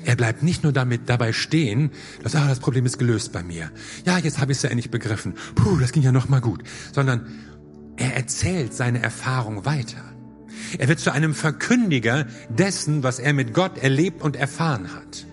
Er 0.04 0.16
bleibt 0.16 0.42
nicht 0.42 0.62
nur 0.62 0.72
damit 0.72 1.08
dabei 1.08 1.32
stehen, 1.32 1.90
dass 2.22 2.36
ah, 2.36 2.46
das 2.48 2.60
Problem 2.60 2.86
ist 2.86 2.98
gelöst 2.98 3.32
bei 3.32 3.42
mir. 3.42 3.70
Ja, 4.04 4.18
jetzt 4.18 4.40
habe 4.40 4.52
ich 4.52 4.58
es 4.58 4.62
ja 4.62 4.70
endlich 4.70 4.90
begriffen. 4.90 5.34
Puh, 5.54 5.78
das 5.78 5.92
ging 5.92 6.02
ja 6.02 6.12
noch 6.12 6.28
mal 6.28 6.40
gut, 6.40 6.62
sondern 6.92 7.26
er 7.96 8.14
erzählt 8.14 8.72
seine 8.72 9.02
Erfahrung 9.02 9.64
weiter. 9.64 10.02
Er 10.78 10.88
wird 10.88 11.00
zu 11.00 11.12
einem 11.12 11.34
Verkündiger 11.34 12.26
dessen, 12.48 13.02
was 13.02 13.18
er 13.18 13.32
mit 13.32 13.52
Gott 13.52 13.78
erlebt 13.78 14.22
und 14.22 14.36
erfahren 14.36 14.94
hat. 14.94 15.26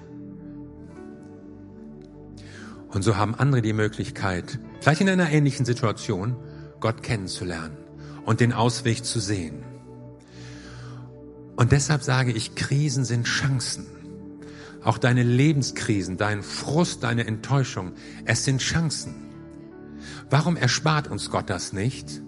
Und 2.89 3.03
so 3.03 3.17
haben 3.17 3.35
andere 3.35 3.61
die 3.61 3.73
Möglichkeit, 3.73 4.59
vielleicht 4.81 5.01
in 5.01 5.09
einer 5.09 5.31
ähnlichen 5.31 5.65
Situation, 5.65 6.35
Gott 6.79 7.03
kennenzulernen 7.03 7.82
und 8.25 8.39
den 8.39 8.53
Ausweg 8.53 9.03
zu 9.05 9.19
sehen. 9.19 9.63
Und 11.55 11.71
deshalb 11.71 12.03
sage 12.03 12.31
ich, 12.31 12.55
Krisen 12.55 13.05
sind 13.05 13.25
Chancen. 13.25 13.85
Auch 14.83 14.97
deine 14.97 15.23
Lebenskrisen, 15.23 16.17
dein 16.17 16.43
Frust, 16.43 17.03
deine 17.03 17.25
Enttäuschung, 17.25 17.93
es 18.25 18.43
sind 18.43 18.59
Chancen. 18.59 19.13
Warum 20.29 20.57
erspart 20.57 21.09
uns 21.09 21.29
Gott 21.29 21.49
das 21.49 21.73
nicht? 21.73 22.21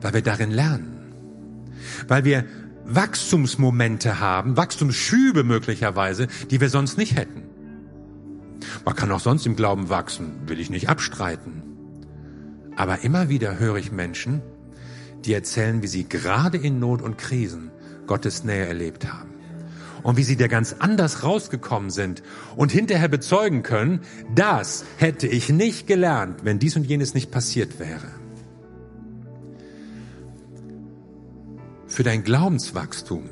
Weil 0.00 0.14
wir 0.14 0.22
darin 0.22 0.50
lernen. 0.50 1.14
Weil 2.06 2.24
wir 2.24 2.44
Wachstumsmomente 2.84 4.20
haben, 4.20 4.56
Wachstumsschübe 4.56 5.42
möglicherweise, 5.42 6.28
die 6.50 6.60
wir 6.60 6.68
sonst 6.68 6.98
nicht 6.98 7.16
hätten. 7.16 7.42
Man 8.84 8.94
kann 8.94 9.10
auch 9.10 9.20
sonst 9.20 9.46
im 9.46 9.56
Glauben 9.56 9.88
wachsen, 9.88 10.32
will 10.46 10.60
ich 10.60 10.70
nicht 10.70 10.88
abstreiten. 10.88 11.62
Aber 12.76 13.02
immer 13.02 13.28
wieder 13.28 13.58
höre 13.58 13.76
ich 13.76 13.90
Menschen, 13.90 14.42
die 15.26 15.32
erzählen, 15.32 15.82
wie 15.82 15.86
sie 15.86 16.08
gerade 16.08 16.58
in 16.58 16.78
Not 16.78 17.02
und 17.02 17.18
Krisen 17.18 17.70
Gottes 18.06 18.44
Nähe 18.44 18.66
erlebt 18.66 19.10
haben. 19.10 19.30
Und 20.02 20.18
wie 20.18 20.22
sie 20.22 20.36
da 20.36 20.48
ganz 20.48 20.76
anders 20.78 21.22
rausgekommen 21.22 21.88
sind 21.88 22.22
und 22.56 22.70
hinterher 22.70 23.08
bezeugen 23.08 23.62
können, 23.62 24.00
das 24.34 24.84
hätte 24.98 25.26
ich 25.26 25.48
nicht 25.48 25.86
gelernt, 25.86 26.44
wenn 26.44 26.58
dies 26.58 26.76
und 26.76 26.84
jenes 26.84 27.14
nicht 27.14 27.30
passiert 27.30 27.78
wäre. 27.78 28.08
Für 31.86 32.02
dein 32.02 32.22
Glaubenswachstum 32.22 33.22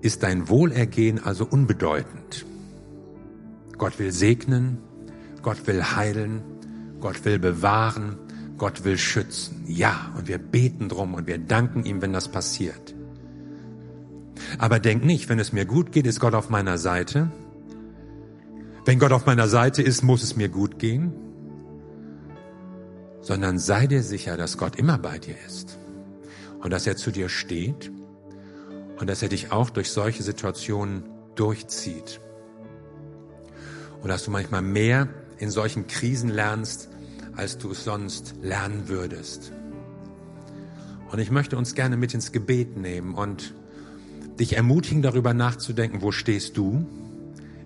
ist 0.00 0.22
dein 0.22 0.48
Wohlergehen 0.48 1.18
also 1.22 1.44
unbedeutend. 1.44 2.46
Gott 3.76 3.98
will 3.98 4.12
segnen, 4.12 4.78
Gott 5.42 5.66
will 5.66 5.82
heilen, 5.82 6.42
Gott 7.00 7.24
will 7.24 7.38
bewahren, 7.38 8.18
Gott 8.60 8.84
will 8.84 8.98
schützen. 8.98 9.64
Ja, 9.66 10.12
und 10.18 10.28
wir 10.28 10.36
beten 10.36 10.90
drum 10.90 11.14
und 11.14 11.26
wir 11.26 11.38
danken 11.38 11.84
ihm, 11.84 12.02
wenn 12.02 12.12
das 12.12 12.28
passiert. 12.28 12.94
Aber 14.58 14.78
denk 14.78 15.02
nicht, 15.02 15.30
wenn 15.30 15.38
es 15.38 15.52
mir 15.52 15.64
gut 15.64 15.92
geht, 15.92 16.06
ist 16.06 16.20
Gott 16.20 16.34
auf 16.34 16.50
meiner 16.50 16.76
Seite. 16.76 17.32
Wenn 18.84 18.98
Gott 18.98 19.12
auf 19.12 19.24
meiner 19.24 19.48
Seite 19.48 19.82
ist, 19.82 20.02
muss 20.02 20.22
es 20.22 20.36
mir 20.36 20.50
gut 20.50 20.78
gehen. 20.78 21.12
Sondern 23.22 23.58
sei 23.58 23.86
dir 23.86 24.02
sicher, 24.02 24.36
dass 24.36 24.58
Gott 24.58 24.76
immer 24.76 24.98
bei 24.98 25.18
dir 25.18 25.36
ist. 25.46 25.78
Und 26.60 26.70
dass 26.70 26.86
er 26.86 26.96
zu 26.96 27.10
dir 27.10 27.30
steht. 27.30 27.90
Und 28.98 29.08
dass 29.08 29.22
er 29.22 29.30
dich 29.30 29.52
auch 29.52 29.70
durch 29.70 29.90
solche 29.90 30.22
Situationen 30.22 31.04
durchzieht 31.34 32.20
und 34.02 34.08
dass 34.08 34.24
du 34.24 34.30
manchmal 34.30 34.62
mehr 34.62 35.08
in 35.38 35.50
solchen 35.50 35.86
Krisen 35.86 36.28
lernst, 36.28 36.89
als 37.40 37.56
du 37.56 37.70
es 37.70 37.84
sonst 37.84 38.34
lernen 38.42 38.88
würdest. 38.88 39.50
Und 41.10 41.20
ich 41.20 41.30
möchte 41.30 41.56
uns 41.56 41.74
gerne 41.74 41.96
mit 41.96 42.12
ins 42.12 42.32
Gebet 42.32 42.76
nehmen 42.76 43.14
und 43.14 43.54
dich 44.38 44.58
ermutigen, 44.58 45.00
darüber 45.00 45.32
nachzudenken, 45.32 46.02
wo 46.02 46.12
stehst 46.12 46.58
du? 46.58 46.84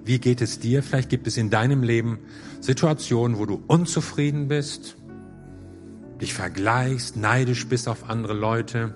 Wie 0.05 0.20
geht 0.20 0.41
es 0.43 0.61
dir? 0.61 0.85
Vielleicht 0.85 1.09
gibt 1.11 1.27
es 1.27 1.37
in 1.37 1.51
deinem 1.51 1.83
Leben 1.83 2.20
Situationen, 2.61 3.37
wo 3.37 3.47
du 3.47 3.64
unzufrieden 3.66 4.47
bist, 4.47 4.95
dich 6.20 6.35
vergleichst, 6.35 7.16
neidisch 7.16 7.66
bist 7.66 7.89
auf 7.89 8.09
andere 8.09 8.35
Leute, 8.35 8.95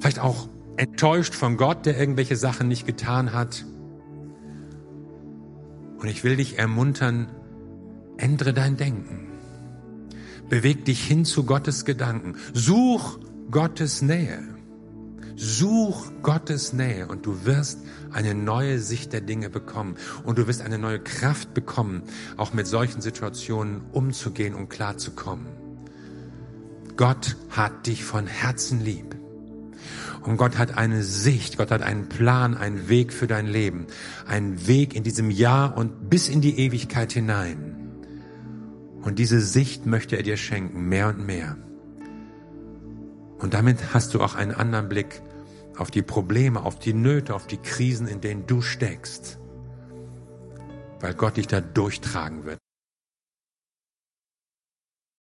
vielleicht 0.00 0.18
auch 0.18 0.50
enttäuscht 0.76 1.34
von 1.34 1.56
Gott, 1.56 1.86
der 1.86 1.98
irgendwelche 1.98 2.36
Sachen 2.36 2.68
nicht 2.68 2.86
getan 2.86 3.32
hat. 3.32 3.64
Und 5.96 6.08
ich 6.08 6.24
will 6.24 6.36
dich 6.36 6.58
ermuntern, 6.58 7.28
ändere 8.18 8.52
dein 8.52 8.76
Denken. 8.76 9.35
Beweg 10.48 10.84
dich 10.84 11.04
hin 11.04 11.24
zu 11.24 11.44
Gottes 11.44 11.84
Gedanken. 11.84 12.36
Such 12.52 13.18
Gottes 13.50 14.02
Nähe. 14.02 14.42
Such 15.36 16.12
Gottes 16.22 16.72
Nähe 16.72 17.08
und 17.08 17.26
du 17.26 17.44
wirst 17.44 17.80
eine 18.10 18.34
neue 18.34 18.78
Sicht 18.78 19.12
der 19.12 19.20
Dinge 19.20 19.50
bekommen 19.50 19.96
und 20.24 20.38
du 20.38 20.46
wirst 20.46 20.62
eine 20.62 20.78
neue 20.78 20.98
Kraft 20.98 21.52
bekommen, 21.52 22.02
auch 22.38 22.54
mit 22.54 22.66
solchen 22.66 23.02
Situationen 23.02 23.82
umzugehen 23.92 24.54
und 24.54 24.70
klarzukommen. 24.70 25.46
Gott 26.96 27.36
hat 27.50 27.86
dich 27.86 28.02
von 28.02 28.26
Herzen 28.26 28.80
lieb. 28.80 29.16
Und 30.22 30.38
Gott 30.38 30.56
hat 30.56 30.76
eine 30.76 31.02
Sicht, 31.02 31.58
Gott 31.58 31.70
hat 31.70 31.82
einen 31.82 32.08
Plan, 32.08 32.56
einen 32.56 32.88
Weg 32.88 33.12
für 33.12 33.26
dein 33.26 33.46
Leben, 33.46 33.86
einen 34.26 34.66
Weg 34.66 34.96
in 34.96 35.04
diesem 35.04 35.30
Jahr 35.30 35.76
und 35.76 36.08
bis 36.08 36.28
in 36.28 36.40
die 36.40 36.58
Ewigkeit 36.58 37.12
hinein. 37.12 37.75
Und 39.06 39.20
diese 39.20 39.40
Sicht 39.40 39.86
möchte 39.86 40.16
er 40.16 40.24
dir 40.24 40.36
schenken, 40.36 40.88
mehr 40.88 41.06
und 41.06 41.24
mehr. 41.24 41.56
Und 43.38 43.54
damit 43.54 43.94
hast 43.94 44.14
du 44.14 44.20
auch 44.20 44.34
einen 44.34 44.50
anderen 44.50 44.88
Blick 44.88 45.22
auf 45.76 45.92
die 45.92 46.02
Probleme, 46.02 46.64
auf 46.64 46.80
die 46.80 46.92
Nöte, 46.92 47.32
auf 47.32 47.46
die 47.46 47.58
Krisen, 47.58 48.08
in 48.08 48.20
denen 48.20 48.48
du 48.48 48.62
steckst, 48.62 49.38
weil 50.98 51.14
Gott 51.14 51.36
dich 51.36 51.46
da 51.46 51.60
durchtragen 51.60 52.46
wird. 52.46 52.58